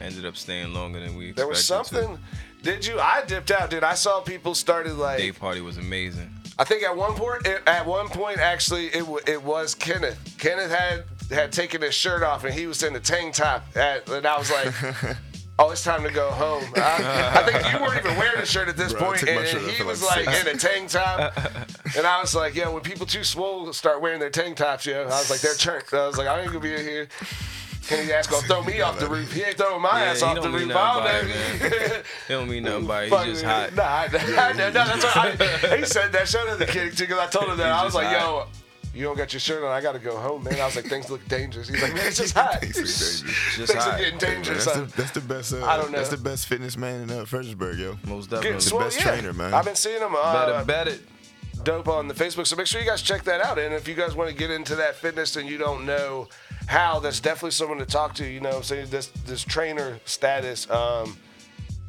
[0.00, 1.36] Ended up staying longer than we expected.
[1.36, 1.64] There was to.
[1.64, 2.18] something.
[2.62, 2.98] Did you?
[3.00, 3.84] I dipped out, dude.
[3.84, 5.18] I saw people started like.
[5.18, 6.30] Day party was amazing.
[6.58, 10.18] I think at one point, at one point, actually, it w- it was Kenneth.
[10.38, 14.08] Kenneth had had taken his shirt off and he was in a tank top, at,
[14.08, 14.72] and I was like.
[15.58, 16.64] Oh, it's time to go home.
[16.76, 19.46] I, I think you weren't even wearing a shirt at this Bro, point, took and
[19.70, 20.40] he was like six.
[20.40, 21.36] in a tank top,
[21.96, 25.02] and I was like, "Yo, when people too swole start wearing their tank tops, yo,"
[25.02, 27.06] I was like, "They're turned." I was like, "I ain't gonna be in here."
[27.86, 29.30] Kenny's ass gonna throw me off the roof.
[29.32, 30.70] He ain't throwing my Yeah, ass off the roof.
[30.74, 32.02] I don't by it, know.
[32.28, 33.12] He don't mean nothing by it.
[33.12, 33.74] He's just hot.
[33.74, 36.28] Nah, I, I, no, that's what I, he said that.
[36.28, 37.70] Shout out to Kenny too, because I told him that.
[37.70, 38.20] I was like, hot.
[38.20, 38.46] "Yo,
[38.94, 39.70] you don't got your shirt on.
[39.70, 42.18] I gotta go home, man." I was like, "Things look dangerous." He's like, "Man, it's
[42.18, 42.60] just hot.
[42.60, 43.56] Things look dangerous.
[43.56, 43.98] Just Things are hot.
[43.98, 45.52] getting Hey, man, dangerous." that's, the, that's the best.
[45.54, 45.98] Uh, I don't know.
[45.98, 47.98] That's the best fitness man in uh, Fredericksburg, yo.
[48.06, 48.60] Most Getting definitely.
[48.60, 49.04] swole, best yeah.
[49.12, 49.54] trainer, man.
[49.54, 50.14] I've been seeing him.
[50.16, 51.00] Uh, Better bet it.
[51.64, 52.46] dope on the Facebook.
[52.46, 53.58] So make sure you guys check that out.
[53.58, 56.28] And if you guys want to get into that fitness and you don't know
[56.66, 58.26] how, that's definitely someone to talk to.
[58.26, 60.68] You know, what I'm saying this this trainer status.
[60.70, 61.16] Um,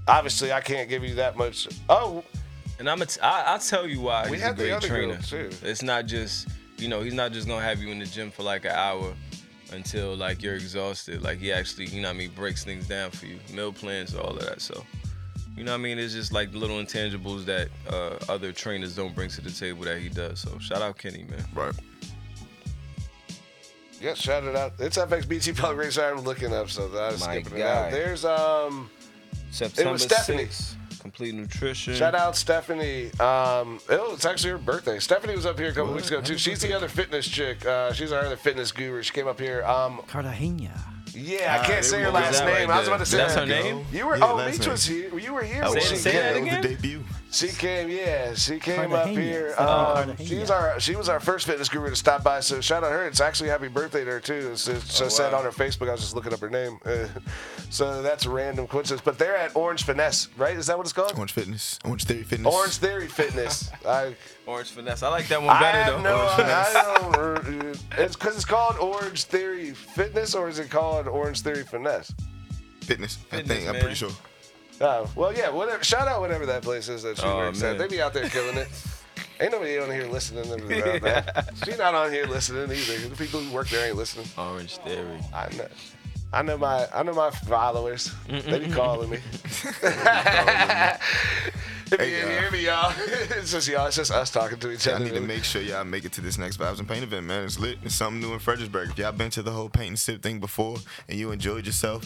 [0.08, 1.68] obviously, I can't give you that much.
[1.90, 2.24] Oh,
[2.80, 4.72] And I'm a t- I, I'll tell you why We he's had a the great
[4.74, 5.50] other girl, trainer.
[5.50, 5.50] too.
[5.64, 6.48] It's not just
[6.78, 9.14] you know he's not just gonna have you in the gym for like an hour
[9.72, 11.22] until like you're exhausted.
[11.22, 14.16] Like he actually you know what I mean breaks things down for you, meal plans,
[14.16, 14.62] all of that.
[14.62, 14.84] So
[15.56, 18.96] you know what I mean it's just like the little intangibles that uh, other trainers
[18.96, 20.40] don't bring to the table that he does.
[20.40, 21.46] So shout out Kenny man.
[21.54, 21.74] Right.
[24.02, 24.74] yeah, shout it out.
[24.80, 25.92] It's FXBG Public Radio.
[25.92, 27.92] Sorry, I'm looking up so I was My skipping it out.
[27.92, 28.90] There's um.
[29.52, 30.46] September Stephanie.
[30.46, 31.94] 6th, complete nutrition.
[31.94, 33.08] Shout out Stephanie.
[33.20, 34.98] Um, oh, it's actually her birthday.
[35.00, 36.38] Stephanie was up here a couple weeks ago too.
[36.38, 37.64] She's the other fitness chick.
[37.66, 39.04] Uh, she's our other fitness guru.
[39.04, 39.64] She came up here.
[39.66, 40.72] Um, Cartagena.
[41.14, 42.26] yeah, I Ah, can't say her there we go.
[42.26, 42.70] last name.
[42.70, 43.42] right I was about to say That's that.
[43.42, 43.86] her name?
[43.92, 44.16] You were.
[44.18, 45.20] Yeah, oh, last Meech was here.
[45.20, 45.62] You were here.
[45.64, 46.44] I when was Say- she say that came.
[46.46, 46.76] was the again?
[46.76, 47.04] debut.
[47.34, 48.36] She came, yeah.
[48.36, 49.56] She came up here.
[49.58, 52.42] Oh, Um, she's our she was our first fitness guru to stop by.
[52.42, 53.08] So shout out her.
[53.08, 54.52] It's actually happy birthday to her too.
[54.54, 55.90] It's, it's Oh, just said on her Facebook.
[55.90, 56.78] I was just looking up her name.
[56.86, 57.08] Uh,
[57.72, 59.02] so that's a random coincidence.
[59.04, 60.56] But they're at Orange Finesse, right?
[60.56, 61.14] Is that what it's called?
[61.16, 61.80] Orange Fitness.
[61.84, 62.54] Orange Theory Fitness.
[62.54, 63.72] Orange Theory Fitness.
[63.88, 64.16] I
[64.46, 65.02] Orange finesse.
[65.02, 66.10] I like that one I better have though.
[66.10, 66.22] no.
[66.22, 67.78] Orange I don't.
[67.98, 72.14] It's because it's called Orange Theory Fitness, or is it called Orange Theory Finesse?
[72.82, 73.16] Fitness.
[73.16, 73.70] fitness I Fitness, think.
[73.70, 74.12] I'm pretty sure.
[74.82, 75.84] Oh, well, yeah, whatever.
[75.84, 77.78] Shout out whatever that place is that she Oh, works at.
[77.78, 78.68] They be out there killing it.
[79.40, 80.56] Ain't nobody on here listening to
[81.02, 81.50] that.
[81.66, 83.10] She not on here listening either.
[83.10, 84.28] The people who work there ain't listening.
[84.38, 85.20] Orange theory.
[85.34, 85.68] I know.
[86.32, 88.12] I know my I know my followers.
[88.28, 89.18] They be calling me.
[89.18, 89.64] if
[91.92, 92.40] you Hey, didn't y'all.
[92.42, 92.94] hear me, y'all,
[93.38, 93.86] it's just y'all.
[93.88, 95.06] It's just us talking to each I other.
[95.06, 97.44] need to make sure y'all make it to this next Vibes and Paint event, man.
[97.46, 97.78] It's lit.
[97.84, 98.90] It's something new in Fredericksburg.
[98.92, 102.06] If y'all been to the whole paint and sip thing before and you enjoyed yourself,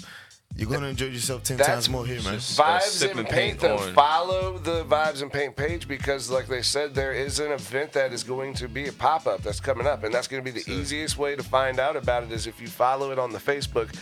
[0.56, 2.38] you're gonna enjoy yourself ten That's times more here, man.
[2.38, 3.60] Vibes and and paint.
[3.60, 3.78] paint though.
[3.94, 8.12] Follow the Vibes and Paint page because, like they said, there is an event that
[8.14, 10.60] is going to be a pop up that's coming up, and that's going to be
[10.60, 13.40] the easiest way to find out about it is if you follow it on the
[13.40, 13.94] Facebook.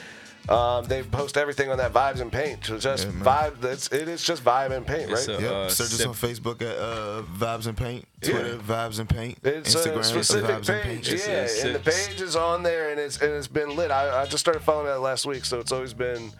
[0.49, 2.65] Um, they post everything on that Vibes and Paint.
[2.65, 3.59] So just Yeah, vibe.
[3.61, 5.27] That's it is just Vibe and Paint, right?
[5.27, 5.41] a- Yep.
[5.51, 8.61] Uh, Search us on Facebook at uh, Vibes and Paint, Twitter Yeah.
[8.75, 10.83] Vibes and Paint, It's Instagram a specific Vibes and Paint.
[10.83, 11.31] page, It's a
[11.61, 13.89] yeah, and the page is on there, and it's and it's been lit.
[13.91, 16.31] I, I just started following that last week, so it's always been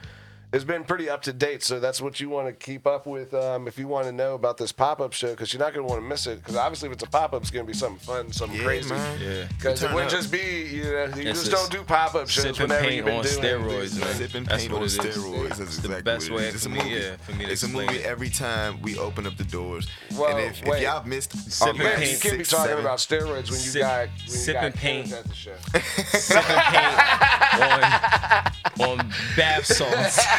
[0.54, 1.64] it's been pretty up to date.
[1.64, 4.36] So that's what you want to keep up with um, if you want to know
[4.36, 6.38] about this pop up show, because you're not going to want to miss it.
[6.40, 8.66] Because obviously, if it's a pop up, it's going to be something fun, something Yeah,
[8.66, 8.90] crazy.
[8.94, 9.20] man.
[9.22, 9.46] Yeah.
[9.50, 10.18] Because it wouldn't up.
[10.20, 10.38] just be
[10.72, 13.16] you know you It's just just don't do pop up shows whenever paint you've been
[13.18, 14.08] on doing steroids, these man.
[14.08, 14.18] things.
[14.18, 14.98] Sip and That's paint what on it is.
[14.98, 15.48] steroids.
[15.50, 16.44] That's It's the exactly best way.
[16.48, 16.90] It's a for me, movie.
[16.92, 18.06] yeah, for me to it's a movie it.
[18.06, 19.88] every time we open up the doors.
[20.18, 20.84] Well, and if, if wait.
[20.84, 23.72] y'all missed Sip our and Man, you can't be talking seven- about steroids when you
[23.74, 25.06] Sip- got when you got paint.
[25.08, 25.56] kids at the show.
[26.20, 27.02] Sip and paint
[28.80, 30.26] on, on bath salts.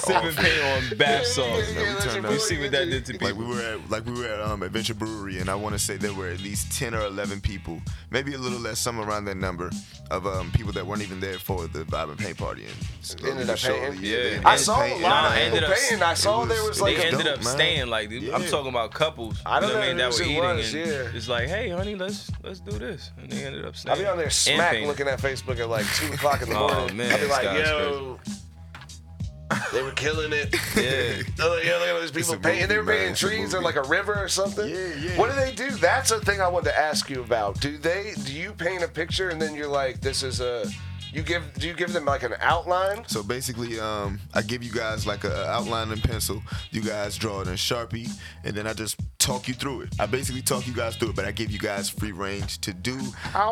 [0.00, 0.62] Sip and paint
[0.92, 1.72] on bath salts.
[1.72, 2.32] Yeah, that's turned your.
[2.32, 4.62] You see what that did to Like we were at, like we were at um,
[4.62, 7.80] Adventure Brewery, and I want to say there were at least ten or eleven people,
[8.10, 9.70] maybe a little less, somewhere around that number
[10.10, 12.64] of um, people that weren't even there for the Vibe and Paint party.
[12.64, 14.04] And Ended up surely, painting?
[14.04, 14.16] Yeah.
[14.16, 16.02] I ended I up saw a lot of ended people paying.
[16.02, 19.40] I saw there was- was like they ended up staying like I'm talking about couples.
[19.46, 21.16] I don't know what I mean that whose were eating and yeah.
[21.16, 23.10] it's like, hey honey, let's let's do this.
[23.18, 23.92] And they ended up staying.
[23.96, 26.56] I'll be on there and smack looking at Facebook at like two o'clock in the
[26.58, 26.96] Oh, morning.
[26.96, 28.18] man, I'll be like, Scott's yo,
[29.72, 30.54] they were killing it.
[30.76, 31.22] Yeah.
[31.40, 32.68] Oh, yeah, look at all these people a painting.
[32.68, 33.14] They were movie, man.
[33.14, 34.68] painting trees or like a river or something.
[34.68, 35.18] Yeah, yeah.
[35.18, 35.70] What do they do?
[35.70, 37.60] That's a thing I wanted to ask you about.
[37.60, 38.12] Do they?
[38.24, 40.66] Do you paint a picture and then you're like, this is a.
[41.12, 41.42] You give?
[41.54, 43.04] Do you give them like an outline?
[43.08, 46.40] So basically, um, I give you guys like a, a outline and pencil.
[46.70, 48.08] You guys draw it in Sharpie,
[48.44, 49.94] and then I just talk you through it.
[49.98, 52.72] I basically talk you guys through it, but I give you guys free range to
[52.72, 52.96] do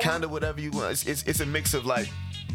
[0.00, 0.92] kind of whatever you want.
[0.92, 2.08] It's, it's, it's a mix of like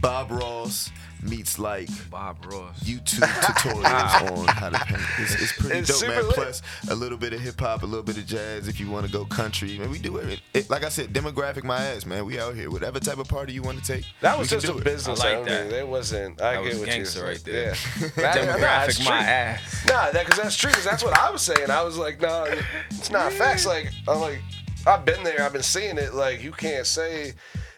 [0.04, 0.92] Bob Ross
[1.22, 2.78] meets like Bob Ross.
[2.82, 4.34] YouTube tutorials ah.
[4.34, 5.00] on how to paint.
[5.20, 6.26] It's, it's pretty It's dope, man.
[6.26, 6.36] lit.
[6.36, 8.68] Plus a little bit of hip hop, a little bit of jazz.
[8.68, 10.42] If you want to go country, man, we do it.
[10.54, 10.70] it.
[10.70, 12.26] Like I said, demographic my ass, man.
[12.26, 12.70] We out here.
[12.70, 14.84] Whatever type of party you want to take, That was just a do it.
[14.84, 15.50] business I like only.
[15.52, 15.72] that.
[15.72, 16.42] It wasn't.
[16.42, 17.64] I That get was what gangster you're right there.
[18.02, 18.08] Yeah.
[18.18, 19.86] That- nah, Demographic my ass.
[19.88, 20.72] Nah, that because that's true.
[20.72, 21.72] Because that's what I was saying.
[21.72, 22.46] I was like, no,
[22.90, 23.66] it's not facts.
[23.66, 24.42] Like I'm like,
[24.86, 25.42] I've been there.
[25.42, 26.14] I've been seeing it.
[26.14, 27.34] Like you can't say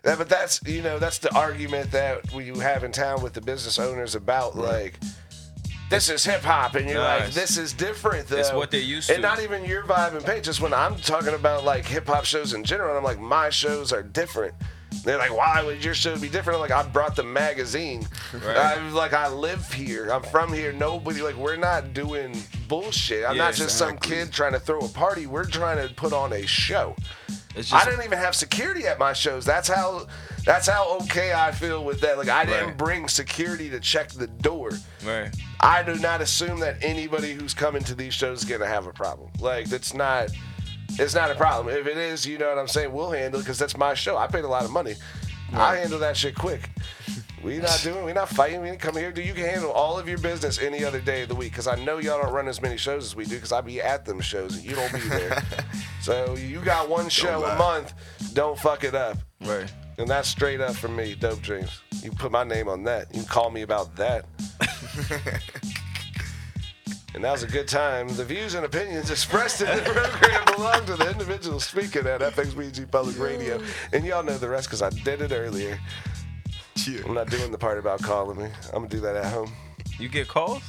[0.06, 3.42] that, but that's you know that's the argument that we have in town with the
[3.42, 4.98] business owners about like.
[5.88, 8.28] This is hip hop, and you're like, this is different.
[8.28, 8.38] Though.
[8.38, 9.22] It's what they're used And to.
[9.22, 10.44] not even your vibe and paint.
[10.44, 13.52] Just when I'm talking about like hip hop shows in general, and I'm like, my
[13.52, 14.56] shows are different.
[15.04, 16.56] They're like, why would your show be different?
[16.56, 18.08] I'm like, I brought the magazine.
[18.34, 18.58] Right.
[18.58, 20.10] I'm like, I live here.
[20.10, 20.74] I'm from here.
[20.74, 22.36] Nobody like, we're not doing
[22.68, 23.24] bullshit.
[23.24, 25.28] I'm Yeah, not just some kid trying to throw a party.
[25.28, 26.96] We're trying to put on a show.
[27.56, 29.46] It's I didn't even have security at my shows.
[29.46, 30.08] That's how.
[30.46, 32.20] That's how okay I feel with that.
[32.20, 34.72] Like I didn't bring security to check the door.
[35.04, 35.36] right.
[35.60, 38.94] I do not assume that anybody who's coming to these shows is gonna have a
[38.94, 39.32] problem.
[39.40, 40.30] Like that's not.
[41.00, 41.76] It's not a problem.
[41.76, 42.94] If it is, you know what I'm saying.
[42.94, 44.18] We'll handle it because that's my show.
[44.18, 44.94] I paid a lot of money.
[45.52, 46.70] I handle that shit quick.
[47.46, 48.04] We not doing.
[48.04, 48.62] We not fighting.
[48.62, 49.12] We didn't come here.
[49.12, 51.52] Do you can handle all of your business any other day of the week?
[51.52, 53.36] Because I know y'all don't run as many shows as we do.
[53.36, 55.44] Because I be at them shows and you don't be there.
[56.02, 57.94] so you got one show a month.
[58.34, 59.20] Don't fuck it up.
[59.42, 59.72] Right.
[60.00, 61.82] And that's straight up from me, Dope Dreams.
[62.02, 63.14] You put my name on that.
[63.14, 64.26] You can call me about that.
[67.14, 68.08] and that was a good time.
[68.08, 72.90] The views and opinions expressed in the program belong to the individual speaking at FXBG
[72.90, 73.62] Public Radio.
[73.94, 75.80] And y'all know the rest because I did it earlier.
[76.88, 77.00] Yeah.
[77.06, 78.50] I'm not doing the part about calling me.
[78.68, 79.52] I'm gonna do that at home.
[79.98, 80.62] You get calls?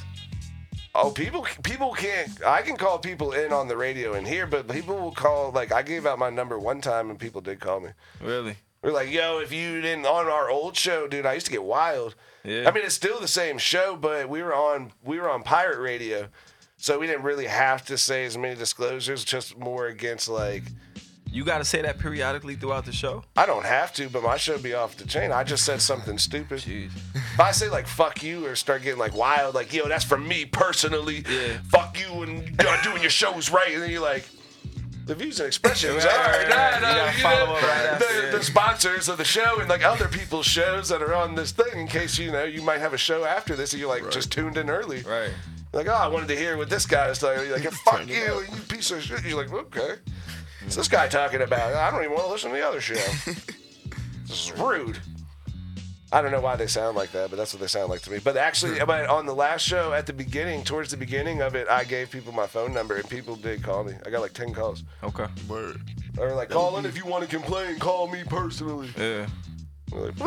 [0.95, 2.43] Oh, people, people can't.
[2.43, 5.51] I can call people in on the radio in here, but people will call.
[5.51, 7.89] Like I gave out my number one time, and people did call me.
[8.23, 8.55] Really?
[8.81, 11.63] We're like, yo, if you didn't on our old show, dude, I used to get
[11.63, 12.15] wild.
[12.43, 12.67] Yeah.
[12.67, 15.79] I mean, it's still the same show, but we were on we were on pirate
[15.79, 16.29] radio,
[16.77, 19.23] so we didn't really have to say as many disclosures.
[19.23, 20.63] Just more against like,
[21.31, 23.23] You got to say that periodically throughout the show.
[23.35, 25.31] I don't have to, but my show be off the chain.
[25.31, 26.59] I just said something stupid.
[26.61, 26.89] Jeez.
[27.15, 30.17] If I say like "fuck you" or start getting like wild, like yo, that's for
[30.17, 31.23] me personally.
[31.29, 31.57] Yeah.
[31.69, 34.27] Fuck you and you're doing your shows right, and then you're like.
[35.05, 36.81] The views and expressions Right, are right, nah, right.
[36.81, 39.61] nah, You gotta you follow know, up right after, the, the sponsors of the show
[39.61, 42.61] and like other people's shows that are on this thing in case you know you
[42.61, 45.03] might have a show after this and you're like just tuned in early.
[45.03, 45.29] Right.
[45.71, 47.41] Like, oh, I wanted to hear what this guy is talking.
[47.47, 48.15] You're like, fuck you,
[48.53, 49.23] you piece of shit.
[49.25, 49.93] You're like, okay.
[50.61, 51.73] What's this guy talking about?
[51.73, 52.95] I don't even want to listen to the other show.
[54.27, 54.99] this is rude.
[56.11, 58.11] I don't know why they sound like that, but that's what they sound like to
[58.11, 58.19] me.
[58.23, 61.67] But actually, but on the last show at the beginning, towards the beginning of it,
[61.67, 63.93] I gave people my phone number and people did call me.
[64.05, 64.83] I got like ten calls.
[65.03, 65.25] Okay.
[65.49, 65.81] Word.
[66.13, 67.77] They were like, call in if you want to complain.
[67.77, 68.89] Call me personally.
[68.97, 69.27] Yeah.
[69.91, 70.17] Like,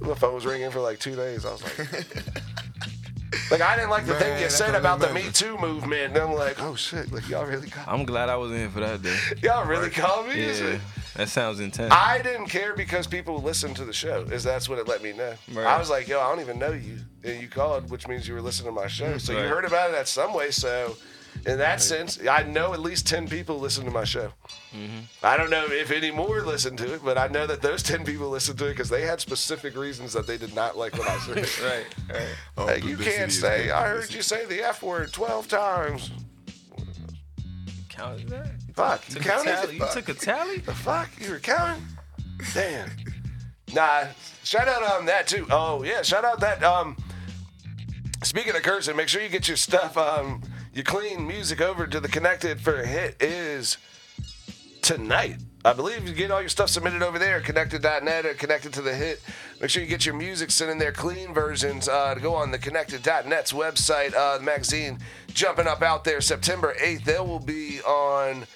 [0.00, 1.44] my phone was ringing for like two days.
[1.44, 2.06] I was like,
[3.50, 5.26] like I didn't like the thing you I said can about the remember.
[5.28, 8.36] Me Too movement, and I'm like, oh shit, like y'all really call, I'm glad I
[8.36, 9.16] wasn't here for that day.
[9.42, 10.34] y'all really called me.
[10.40, 10.66] Is Yeah.
[10.74, 10.80] it-
[11.16, 11.92] That sounds intense.
[11.94, 14.20] I didn't care because people listened to the show.
[14.22, 15.34] Is that's what it let me know.
[15.52, 15.66] Right.
[15.66, 18.34] I was like, yo, I don't even know you, and you called, which means you
[18.34, 19.16] were listening to my show.
[19.18, 19.48] So you Right.
[19.48, 20.50] heard about it at some way.
[20.50, 20.96] So
[21.44, 24.32] in that sense, I know at least ten people listen to my show.
[24.74, 25.00] Mm-hmm.
[25.22, 28.04] I don't know if any more listen to it, but I know that those ten
[28.04, 31.08] people listen to it because they had specific reasons that they did not like what
[31.08, 31.36] I said.
[31.64, 31.86] right.
[32.14, 32.28] Right.
[32.56, 36.10] Oh, Like, you can't say, I heard you say the F word 12 times.
[37.88, 38.50] Counted that.
[38.74, 39.50] Fuck, you Took a counted?
[39.52, 39.74] tally.
[39.76, 40.58] You took a tally.
[40.58, 41.08] The fuck?
[41.18, 41.82] You were counting?
[42.52, 42.90] Damn.
[43.74, 44.04] Nah,
[44.44, 45.46] shout out on that too.
[45.50, 46.62] Oh, yeah, shout out that.
[46.62, 46.96] Um,
[48.22, 50.42] Speaking of cursing, make sure you get your stuff, um,
[50.76, 53.78] your clean music over to the Connected for a Hit is
[54.82, 55.38] tonight.
[55.64, 58.94] I believe you get all your stuff submitted over there, connected.net or connected to the
[58.94, 59.22] hit.
[59.58, 62.50] Make sure you get your music sent in there, clean versions, uh, to go on
[62.50, 64.14] the connected.net's website.
[64.14, 64.98] Uh, the magazine
[65.32, 67.04] jumping up out there September 8th.
[67.04, 68.46] They will be on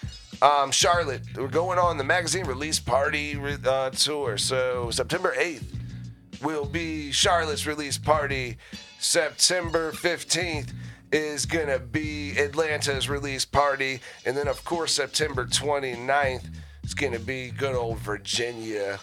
[0.43, 1.23] um, Charlotte.
[1.35, 4.37] We're going on the magazine release party uh, tour.
[4.37, 5.65] So September 8th
[6.43, 8.59] will be Charlotte's release party.
[8.99, 10.75] September 15th
[11.13, 14.01] is going to be Atlanta's release party.
[14.25, 16.47] And then, of course, September 29th
[16.85, 19.01] is going to be good old Virginia.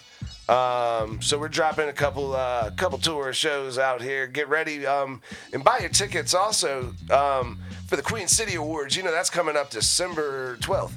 [0.48, 4.26] Um, so we're dropping a couple uh, couple tour shows out here.
[4.26, 5.20] Get ready um,
[5.52, 8.96] and buy your tickets also um, for the Queen City Awards.
[8.96, 10.94] You know that's coming up December 12th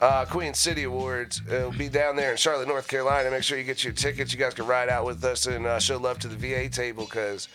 [0.00, 1.40] uh, Queen City Awards.
[1.50, 3.30] It'll be down there in Charlotte, North Carolina.
[3.30, 4.32] Make sure you get your tickets.
[4.32, 7.04] You guys can ride out with us and uh, show love to the VA table
[7.04, 7.48] because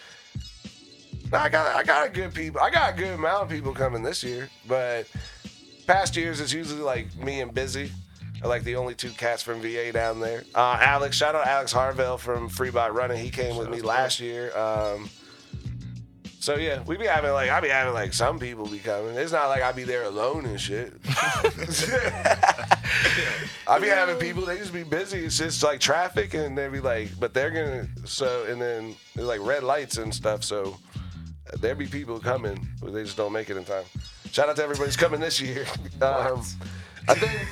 [1.33, 2.61] I got I got a good people.
[2.61, 5.07] I got a good amount of people coming this year, but
[5.87, 7.91] past years it's usually like me and Busy.
[8.43, 10.43] Are like the only two cats from VA down there.
[10.55, 13.23] Uh, Alex, shout out Alex Harvell from Free by Running.
[13.23, 14.51] He came with me last year.
[14.57, 15.11] Um,
[16.39, 19.15] so yeah, we be having like I be having like some people be coming.
[19.15, 20.91] It's not like I be there alone and shit.
[23.67, 25.19] I be having people they just be busy.
[25.23, 29.39] It's just like traffic and they be like, but they're gonna so and then like
[29.41, 30.43] red lights and stuff.
[30.43, 30.79] So
[31.59, 33.83] there be people coming, but they just don't make it in time.
[34.31, 35.65] Shout out to everybody who's coming this year.
[36.01, 36.43] Um,
[37.07, 37.47] I think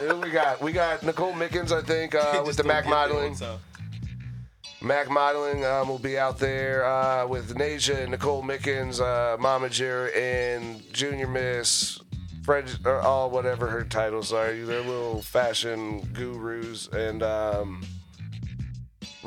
[0.00, 1.72] who we got we got Nicole Mickens.
[1.72, 3.36] I think uh, with the Mac modeling.
[4.80, 10.16] Mac Modeling um, will be out there uh, with Nasia and Nicole Mickens, uh, Momager,
[10.16, 11.98] and Junior Miss,
[12.44, 14.52] Fred, or all whatever her titles are.
[14.52, 16.86] They're little fashion gurus.
[16.92, 17.82] And um,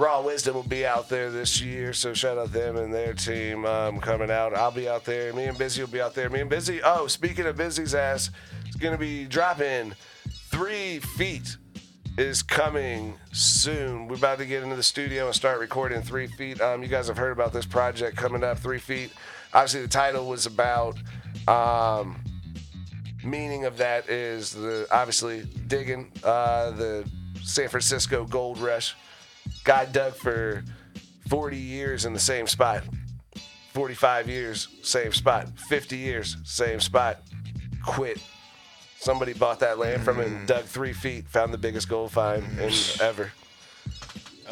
[0.02, 3.66] Raw Wisdom will be out there this year, so shout out them and their team
[3.66, 4.52] um, coming out.
[4.56, 5.32] I'll be out there.
[5.32, 6.28] Me and Busy will be out there.
[6.28, 6.82] Me and Busy.
[6.84, 8.32] Oh, speaking of Busy's ass,
[8.66, 9.94] it's gonna be dropping
[10.50, 11.56] three feet
[12.18, 14.08] is coming soon.
[14.08, 16.60] We're about to get into the studio and start recording Three Feet.
[16.60, 19.14] Um, you guys have heard about this project coming up, Three Feet.
[19.54, 20.98] Obviously, the title was about.
[21.48, 22.20] Um,
[23.24, 27.08] meaning of that is the obviously digging uh, the
[27.44, 28.96] San Francisco gold rush.
[29.64, 30.64] Guy dug for
[31.30, 32.84] 40 years in the same spot.
[33.74, 35.48] 45 years, same spot.
[35.58, 37.22] 50 years, same spot.
[37.86, 38.20] Quit.
[39.00, 40.48] Somebody bought that land from him, mm.
[40.48, 43.02] dug three feet, found the biggest gold find in mm.
[43.02, 43.32] ever.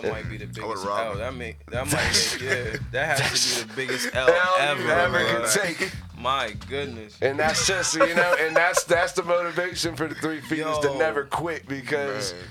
[0.02, 1.12] That might be the biggest robbed L.
[1.12, 1.18] him.
[1.20, 2.78] That may that might be, yeah.
[2.92, 4.82] That has to be the biggest L Hell ever.
[4.82, 5.50] you ever bro.
[5.50, 5.92] can take.
[6.18, 7.18] My goodness.
[7.22, 10.80] And that's just you know, and that's that's the motivation for the three feet is
[10.80, 12.42] to never quit because Man,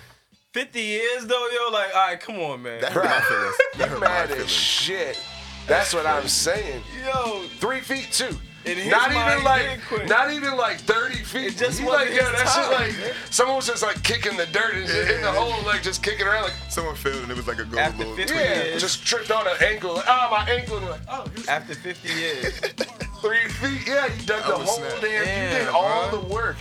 [0.54, 2.80] 50 years though, yo, like, all right, come on, man.
[2.80, 3.54] that hurt my feelings.
[3.76, 5.20] That you're hurt my mad as shit.
[5.66, 6.82] That's what I'm saying.
[7.04, 8.36] Yo, Three feet too.
[8.64, 9.78] In his Not even like,
[10.08, 11.46] not even like 30 feet.
[11.48, 12.92] It just He like, yo, that's just like,
[13.30, 16.26] someone was just like kicking the dirt and shit in the hole, like just kicking
[16.26, 18.16] around, like, Someone failed and it was like a gold After load.
[18.16, 18.80] 50 yeah, years.
[18.80, 19.94] just tripped on an ankle.
[19.94, 20.78] Like, oh, my ankle.
[20.78, 22.58] And like, oh, after 50 years.
[23.20, 23.86] three feet.
[23.86, 25.00] Yeah, you dug the was whole snap.
[25.02, 25.52] damn.
[25.52, 26.20] you did all bro.
[26.20, 26.56] the work.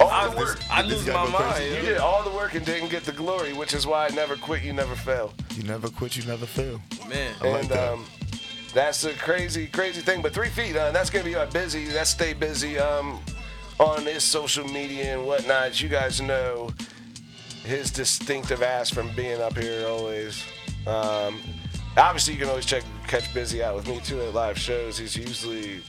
[0.00, 0.60] All I, the work.
[0.70, 1.64] I lose my mind.
[1.64, 4.36] You did all the work and didn't get the glory, which is why I never
[4.36, 4.62] quit.
[4.62, 5.32] You never fail.
[5.54, 6.80] You never quit, you never fail.
[7.08, 7.34] Man.
[7.42, 7.92] I like that.
[7.92, 8.06] um,
[8.72, 10.22] that's a crazy, crazy thing.
[10.22, 11.84] But three feet, uh, that's gonna be uh, busy.
[11.86, 13.20] That's stay busy um,
[13.78, 15.80] on his social media and whatnot.
[15.80, 16.70] You guys know
[17.64, 20.42] his distinctive ass from being up here always.
[20.86, 21.40] Um,
[21.96, 24.96] obviously, you can always check catch busy out with me too at live shows.
[24.96, 25.82] He's usually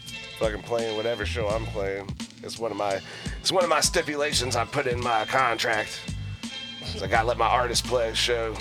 [0.44, 2.10] fucking playing whatever show I'm playing.
[2.44, 3.00] It's one of my
[3.40, 6.02] it's one of my stipulations I put in my contract.
[6.82, 8.54] It's like I let my artist play a show,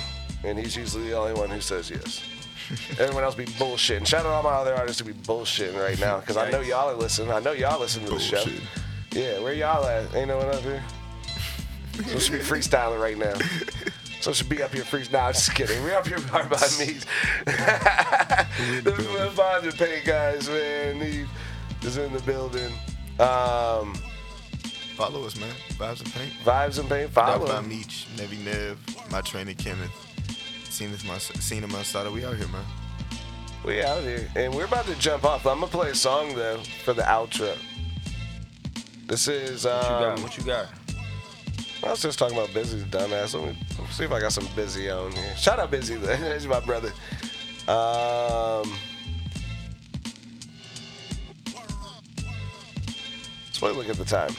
[0.45, 2.23] and he's usually the only one who says yes.
[3.01, 4.07] Everyone else be bullshitting.
[4.07, 6.61] Shout out to all my other artists who be bullshitting right now because I know
[6.61, 7.33] y'all are listening.
[7.33, 8.37] I know y'all listen to the show.
[8.37, 8.63] Bullshit.
[9.13, 10.15] Yeah, where y'all at?
[10.15, 10.85] Ain't no one up here.
[12.07, 13.35] So should be freestyling right now.
[14.21, 15.13] So should be up here freestyling.
[15.13, 15.83] Nah, I'm just kidding.
[15.83, 16.95] We're up here by by me.
[17.45, 21.01] the vibes and paint guys, man.
[21.01, 21.27] He
[21.85, 22.73] is in the building.
[23.19, 23.95] Um,
[24.97, 25.55] Follow us, man.
[25.71, 26.33] Vibes and Paint.
[26.45, 27.11] vibes and paint.
[27.11, 27.47] Follow.
[27.47, 27.59] Dr.
[27.61, 27.69] him.
[27.69, 28.79] Meech, Nevi Nev,
[29.11, 29.91] my trainer Kenneth.
[30.71, 32.13] Seen this, my Cena Mansada.
[32.13, 32.65] We out here, man.
[33.65, 35.47] We out here, and we're about to jump off.
[35.47, 37.57] I'm gonna play a song though for the outro.
[39.07, 39.67] This is.
[39.67, 40.23] Um, What you got?
[40.23, 40.67] What you got?
[41.85, 43.35] I was just talking about Busy, dumbass.
[43.35, 43.57] Let me
[43.91, 45.37] see if I got some Busy on here.
[45.37, 46.15] Shout out Busy, though.
[46.35, 46.93] He's my brother.
[47.67, 48.73] Um,
[53.63, 54.35] wait, look at the time.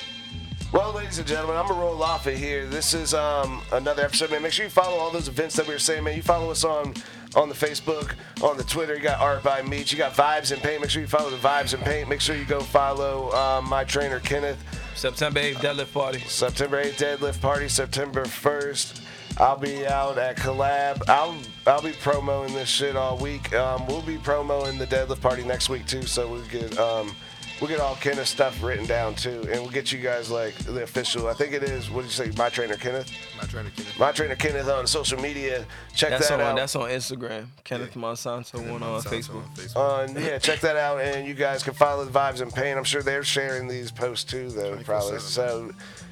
[0.73, 2.65] Well, ladies and gentlemen, I'm gonna roll off it here.
[2.65, 4.41] This is um, another episode, man.
[4.41, 6.15] Make sure you follow all those events that we were saying, man.
[6.15, 6.93] You follow us on
[7.35, 8.13] on the Facebook,
[8.43, 8.95] on the Twitter.
[8.95, 9.91] You got Art by Meech.
[9.91, 10.81] You got Vibes and Paint.
[10.81, 12.09] Make sure you follow the Vibes and Paint.
[12.09, 14.57] Make sure you go follow um, my trainer Kenneth.
[14.95, 16.19] September 8th deadlift party.
[16.19, 19.01] September 8th deadlift party, September 1st.
[19.39, 21.07] I'll be out at Collab.
[21.07, 23.53] I'll I'll be promoing this shit all week.
[23.53, 27.15] Um, we'll be promoing the deadlift party next week too, so we'll get um,
[27.59, 30.83] we'll get all Kenneth stuff written down too, and we'll get you guys like the
[30.83, 31.27] official.
[31.27, 31.89] I think it is.
[31.89, 32.31] What did you say?
[32.37, 33.11] My trainer Kenneth.
[33.37, 33.99] My trainer Kenneth.
[33.99, 35.65] My trainer Kenneth on social media.
[35.95, 36.55] Check That's that on out.
[36.55, 37.47] that's on Instagram.
[37.63, 39.35] Kenneth Monsanto one on Facebook.
[39.43, 39.75] on Facebook.
[40.17, 42.77] on yeah, check that out, and you guys can follow the vibes and paint.
[42.77, 45.19] I'm sure they're sharing these posts too, though, probably.
[45.19, 45.71] So,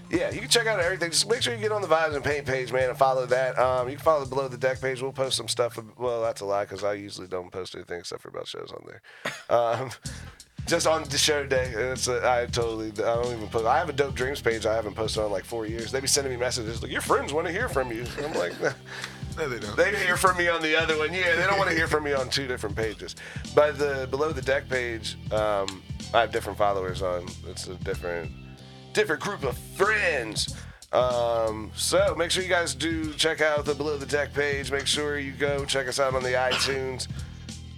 [0.09, 1.11] yeah, you can check out everything.
[1.11, 3.57] Just make sure you get on the vibes and paint page, man, and follow that.
[3.57, 5.01] Um, you can follow the below the deck page.
[5.01, 5.79] We'll post some stuff.
[5.97, 8.83] Well, that's a lie because I usually don't post anything except for about shows on
[8.87, 9.01] there.
[9.49, 9.89] Um,
[10.67, 13.65] just on the show day, it's a, I totally I don't even post.
[13.65, 15.91] I have a dope dreams page I haven't posted on like four years.
[15.91, 18.05] They be sending me messages like your friends want to hear from you.
[18.23, 18.53] I'm like.
[19.37, 19.77] No, they don't.
[19.77, 21.13] They hear from me on the other one.
[21.13, 23.15] Yeah, they don't want to hear from me on two different pages.
[23.55, 25.81] But the below the deck page, um,
[26.13, 27.27] I have different followers on.
[27.47, 28.29] It's a different
[28.93, 30.53] different group of friends.
[30.91, 34.71] Um, so make sure you guys do check out the below the deck page.
[34.71, 37.07] Make sure you go check us out on the iTunes.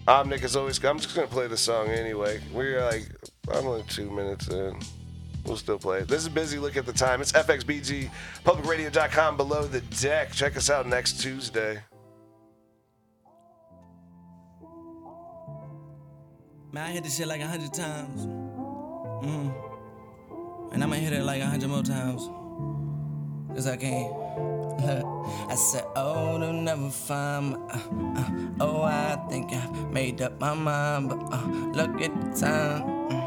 [0.07, 0.83] I'm Nick as always.
[0.83, 2.41] I'm just gonna play the song anyway.
[2.51, 3.07] We're like
[3.51, 4.77] I'm only two minutes in.
[5.45, 6.07] We'll still play it.
[6.07, 6.57] This is busy.
[6.57, 7.21] Look at the time.
[7.21, 8.09] It's FXBG,
[8.45, 10.31] publicradio.com below the deck.
[10.31, 11.79] Check us out next Tuesday.
[16.71, 18.25] Man, I hit this shit like a hundred times.
[18.25, 19.53] Mm.
[20.73, 22.29] And I'ma hit it like a hundred more times.
[23.53, 24.22] Cause I can.
[25.49, 27.57] I said, oh, they'll never find me.
[27.69, 27.79] Uh,
[28.17, 28.29] uh,
[28.61, 32.84] oh, I think I made up my mind, but uh, look at the time.
[33.09, 33.23] Mm.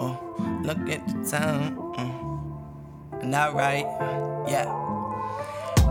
[0.00, 1.76] Oh, look at the time.
[1.76, 3.54] Mm.
[3.54, 3.86] Right,
[4.48, 4.83] yeah.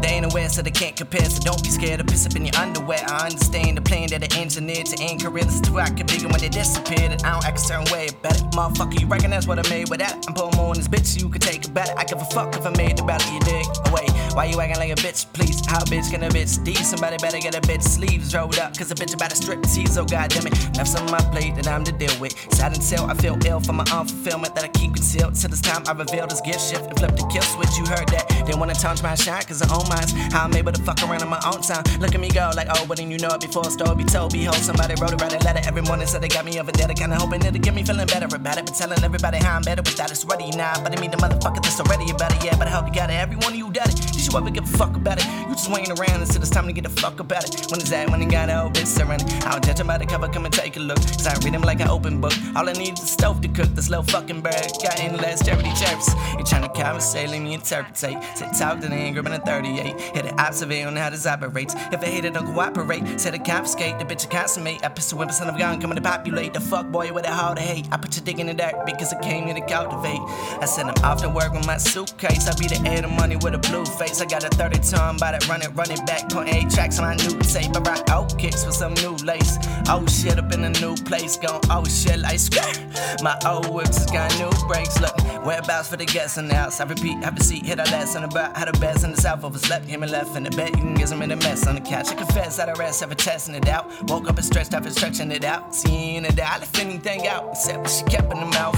[0.03, 1.23] They ain't aware, so they can't compare.
[1.29, 3.03] So don't be scared to piss up in your underwear.
[3.07, 6.41] I understand the plan that the engineered to end careers to I could bigger when
[6.41, 7.11] they disappeared.
[7.13, 8.43] And I don't act a certain way about it.
[8.51, 10.25] Motherfucker, you recognize what I made with that?
[10.27, 11.99] I'm pulling more on this bitch so you could take about it better.
[11.99, 13.65] I give a fuck if I made the better, you dig?
[13.91, 15.65] Wait, why you acting like a bitch, please?
[15.65, 16.75] How bitch can a bitch D?
[16.75, 18.77] Somebody better get a bitch sleeves rolled up.
[18.77, 20.53] Cause a bitch about to strip tease, oh goddamn it.
[20.75, 22.33] Enough on my plate that I'm to deal with.
[22.53, 25.35] Sad until I feel ill from my unfulfillment that I keep concealed.
[25.35, 27.77] Till this time I reveal this gift shift and flip the kill switch.
[27.77, 28.27] You heard that?
[28.45, 29.87] They wanna touch my shine cause I own
[30.31, 31.83] How I'm able to fuck around on my own time.
[31.99, 34.33] Look at me go like, oh, wouldn't you know it before a story be told?
[34.33, 36.87] Behold, somebody wrote a write a letter every morning, so they got me over there.
[36.87, 38.65] Kinda hoping it'll get me feeling better about it.
[38.65, 40.73] But telling everybody how I'm better without it's ready now.
[40.83, 42.55] But I mean, the motherfucker that's already about it, yeah.
[42.57, 43.13] But I hope you got it.
[43.13, 44.15] Every one of you got it.
[44.15, 45.25] You should ever give a fuck about it.
[45.47, 47.69] You just waiting around until it's time to get the fuck about it.
[47.69, 48.09] When is that?
[48.09, 49.25] When you got an old surrender.
[49.45, 50.97] I don't judge him by the cover, come and take a look.
[50.97, 52.33] Cause I read him like an open book.
[52.55, 54.67] All I need is a stove to cook this little fucking bird.
[54.81, 56.13] Got last charity chirps.
[56.33, 58.17] You're trying to conversate, let me interpretate.
[58.35, 59.82] Sit talk to the ain't gripping a 38.
[59.91, 61.75] Hit it observate on how this operates.
[61.91, 63.19] If I hate it, don't cooperate.
[63.19, 64.83] Said to confiscate, the bitch a consummate.
[64.83, 66.53] I pistol whip son of gun coming to populate.
[66.53, 67.87] The fuck boy with a hard to hate.
[67.91, 70.21] I put your dick in the dirt because I came here to cultivate.
[70.61, 72.47] I said I'm off to work with my suitcase.
[72.47, 74.21] I be the head of money with a blue face.
[74.21, 76.29] I got a 30 ton, by that run it, run it back.
[76.29, 77.75] Put eight tracks on my new tape.
[77.75, 79.57] I rock out kicks with some new lace.
[79.87, 81.37] Oh shit, up in a new place.
[81.37, 82.77] Gone, oh shit, like skirt.
[83.21, 84.99] My old whips has got new brakes.
[84.99, 85.15] Look,
[85.45, 86.79] whereabouts for the guests in the house.
[86.79, 89.43] I repeat, have a seat, hit a lesson about how the best in the south
[89.63, 89.85] overslept.
[89.85, 91.81] Him and left in the bed, you can get some in the mess on the
[91.81, 92.09] couch.
[92.09, 93.85] I confess that I rest, ever testing it out.
[94.09, 95.75] Woke up and stretched after stretching it out.
[95.75, 98.77] Seeing it out, left anything out except what she kept in the mouth.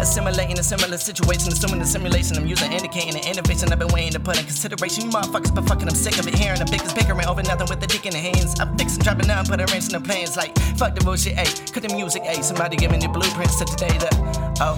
[0.00, 4.12] Assimilating a similar situation, assuming the simulation I'm using, indicating the innovation I've been waiting
[4.12, 5.04] to put in consideration.
[5.04, 6.34] You motherfuckers been fucking, I'm sick of it.
[6.34, 8.58] Hearing the biggest bickering over nothing with the dick in the hands.
[8.58, 10.36] I'm fixing, dropping down, put a wrench in the plans.
[10.36, 11.72] Like, fuck the bullshit, ayy.
[11.72, 12.42] Cut the music, ayy.
[12.42, 13.96] Somebody give me the blueprints to today.
[13.98, 14.14] That,
[14.60, 14.76] oh,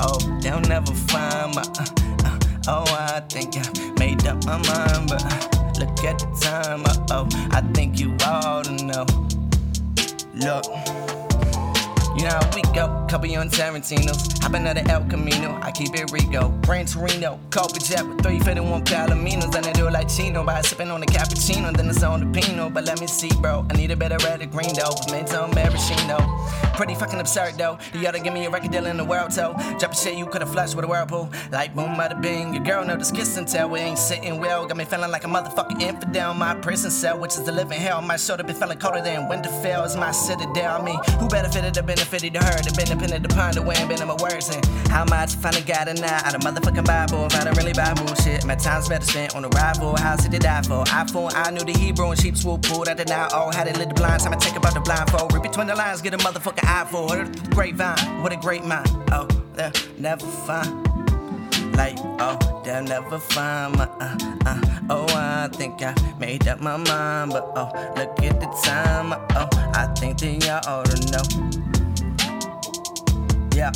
[0.00, 1.62] oh, they'll never find my.
[1.62, 1.86] Uh,
[2.24, 5.52] uh, oh, I think I made up my mind, but.
[5.78, 6.84] Look at the time.
[6.84, 9.06] Uh oh, I think you ought to know.
[10.34, 11.01] Look.
[12.16, 14.38] You know how we go, couple on Tarantino's.
[14.42, 16.50] Hop another El Camino, I keep it Rico.
[16.62, 19.50] Gran Torino, coffee jet with three fit and one Palominos.
[19.50, 21.74] Then I do it like Chino by sipping on the cappuccino.
[21.74, 23.66] Then it's on the Pinot, but let me see, bro.
[23.70, 24.92] I need a better red or green though.
[25.32, 26.18] On maraschino.
[26.74, 27.78] Pretty fucking absurd though.
[27.94, 30.26] You gotta give me a record deal in the world, so drop a shit you
[30.26, 31.30] could've flushed with a whirlpool.
[31.50, 32.52] Like boom, bada bing.
[32.52, 34.66] Your girl know this kiss and tell we ain't sitting well.
[34.66, 36.34] Got me feeling like a motherfucking infidel.
[36.34, 38.02] My prison cell, which is the living hell.
[38.02, 39.86] My shoulder been feeling colder than Winterfell.
[39.86, 40.80] Is my citadel.
[40.80, 42.62] I mean, who benefited the benefited to her?
[42.62, 45.94] The benefit to ponder when been in my words and how much I got a
[45.94, 47.26] now out of motherfucking Bible.
[47.26, 49.96] If I don't really buy bullshit, my time's better spent on a rival.
[49.96, 50.84] House did die for?
[50.84, 53.28] iPhone, I knew the Hebrew and sheep swoop pulled out the now.
[53.32, 54.22] all had they lit the blind.
[54.22, 55.32] Time I take about the blindfold.
[55.32, 57.50] Read between the lines, get a motherfucking eye for it.
[57.50, 58.88] Grapevine, what a great mind.
[59.12, 60.88] Oh, they'll never find.
[61.76, 66.76] Like, oh, they'll never find my, uh, uh, oh, I think I made up my
[66.76, 71.61] mind, but oh, look at the time, oh, I think that y'all ought to know.
[73.62, 73.70] Yeah,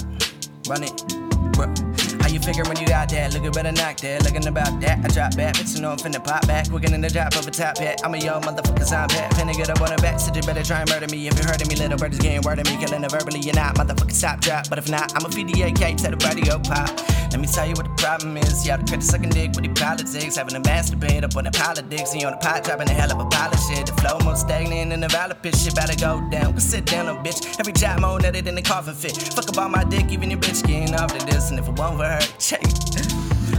[0.68, 1.05] run it.
[1.53, 2.05] Bro.
[2.27, 3.35] How you figure when you got that?
[3.35, 4.24] Looking better knock that.
[4.24, 4.99] Looking about that.
[4.99, 6.68] I drop back, bitch, you know I'm finna pop back.
[6.68, 8.01] Quicker than the drop of a top hat.
[8.03, 9.31] I'm a young motherfucker, I'm pat.
[9.35, 11.29] Finna get up on the back, so you better try and murder me.
[11.29, 12.85] If you heard of me, little bird is getting word of me.
[12.85, 13.77] Killing it verbally, you're not.
[13.77, 14.68] Motherfucker, stop, drop.
[14.68, 16.91] But if not, I'ma feed the AK, tell the radio pop.
[17.31, 18.66] Let me tell you what the problem is.
[18.66, 20.37] Y'all the critic sucking dick with the politics.
[20.37, 22.14] Having a masturbate up on the politics.
[22.14, 23.87] You on the pot dropping a hell of a pile of shit.
[23.87, 25.57] The flow more stagnant and the valid pitch.
[25.57, 26.53] Shit better go down.
[26.53, 27.61] Go sit down, little bitch.
[27.61, 29.16] Every job more netted in the coffin fit.
[29.35, 31.51] Fuck about my dick, even your bitch getting off to this.
[31.51, 33.16] And if it won't her, check.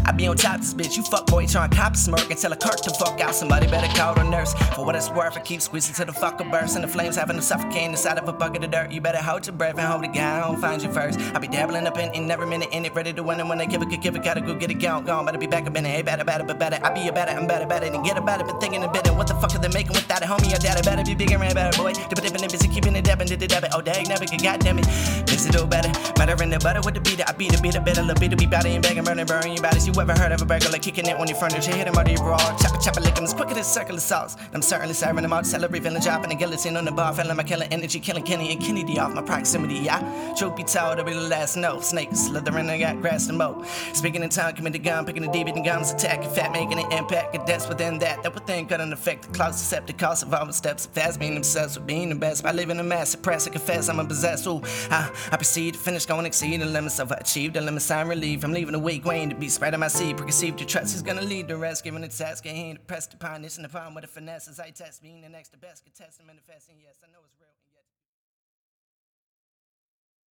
[0.08, 0.96] I be on top this bitch.
[0.96, 3.36] You fuck boy trying cop a smirk and tell a Kirk to fuck out.
[3.36, 4.54] Somebody better call the nurse.
[4.74, 6.76] For what it's worth, I keep squeezing till the fucker burst.
[6.76, 8.92] And the flames having to suffocate inside of a bucket of dirt.
[8.92, 10.62] You better hold your breath and hold it down.
[10.62, 11.20] Find you first.
[11.20, 13.42] I be dabbling up in it, never minute in it, ready to win.
[13.42, 15.26] And when they give it, give it, gotta go get it, gone, gone.
[15.26, 15.90] Better be back up in it.
[15.90, 16.80] Hey, better, better, but better.
[16.82, 17.88] I be a better, I'm better, better.
[17.88, 19.08] And get about it, been thinking a bit.
[19.14, 20.50] What the fuck are they making without it, homie?
[20.50, 21.92] Your daddy better be bigger and better, boy.
[21.94, 23.72] Dip it, dip busy keeping it dabbing, did the dab it.
[23.74, 24.88] Oh, dang, never get goddamn it.
[25.28, 25.92] Mix it all better.
[26.18, 27.20] Matter in the butter with the beat.
[27.28, 29.54] I beat it, beat it, better, little bit to be body and and burning, burning
[29.54, 29.86] your bodies.
[29.86, 31.72] You ever heard of a burger like kicking it on your furniture?
[31.72, 32.38] Hit him out of your raw.
[32.58, 33.24] Chopper, chopper, lick 'em.
[33.24, 34.36] as quicker than circular sauce.
[34.54, 35.46] I'm certainly serving them out.
[35.46, 37.14] Celebrate, feeling dropping the guillotine on the bar.
[37.14, 39.76] Feeling my killing energy, killing Kenny and Kennedy off my proximity.
[39.76, 40.00] Yeah.
[40.38, 41.84] Truth told, I'll be the last note.
[41.84, 43.66] Snake slithering, I got grass and moat.
[43.94, 46.92] Speaking in time, committing gun, picking the deep in the gums, attacking fat, making an
[46.92, 47.36] impact.
[47.36, 48.24] And within that.
[48.24, 50.86] That within couldn't affect the close, accept the cost of all my steps.
[50.86, 52.44] Fast being obsessed with being the best.
[52.44, 54.48] By living in a mass, suppress, I confess I'm a possessed.
[54.48, 57.56] Ooh, I, I proceed to finish going, exceed the limits of achieved.
[57.56, 58.44] The limits I'm relieved.
[58.44, 60.18] I'm leaving a weak waiting to be spreading my seed.
[60.18, 61.82] Preconceived to trust is gonna lead the rest.
[61.86, 64.70] Given the task, I ain't pressed upon this and upon with a finesse as I
[64.70, 65.02] test.
[65.02, 66.76] Being the next, the best, contestant, manifesting.
[66.84, 67.27] Yes, I know it's.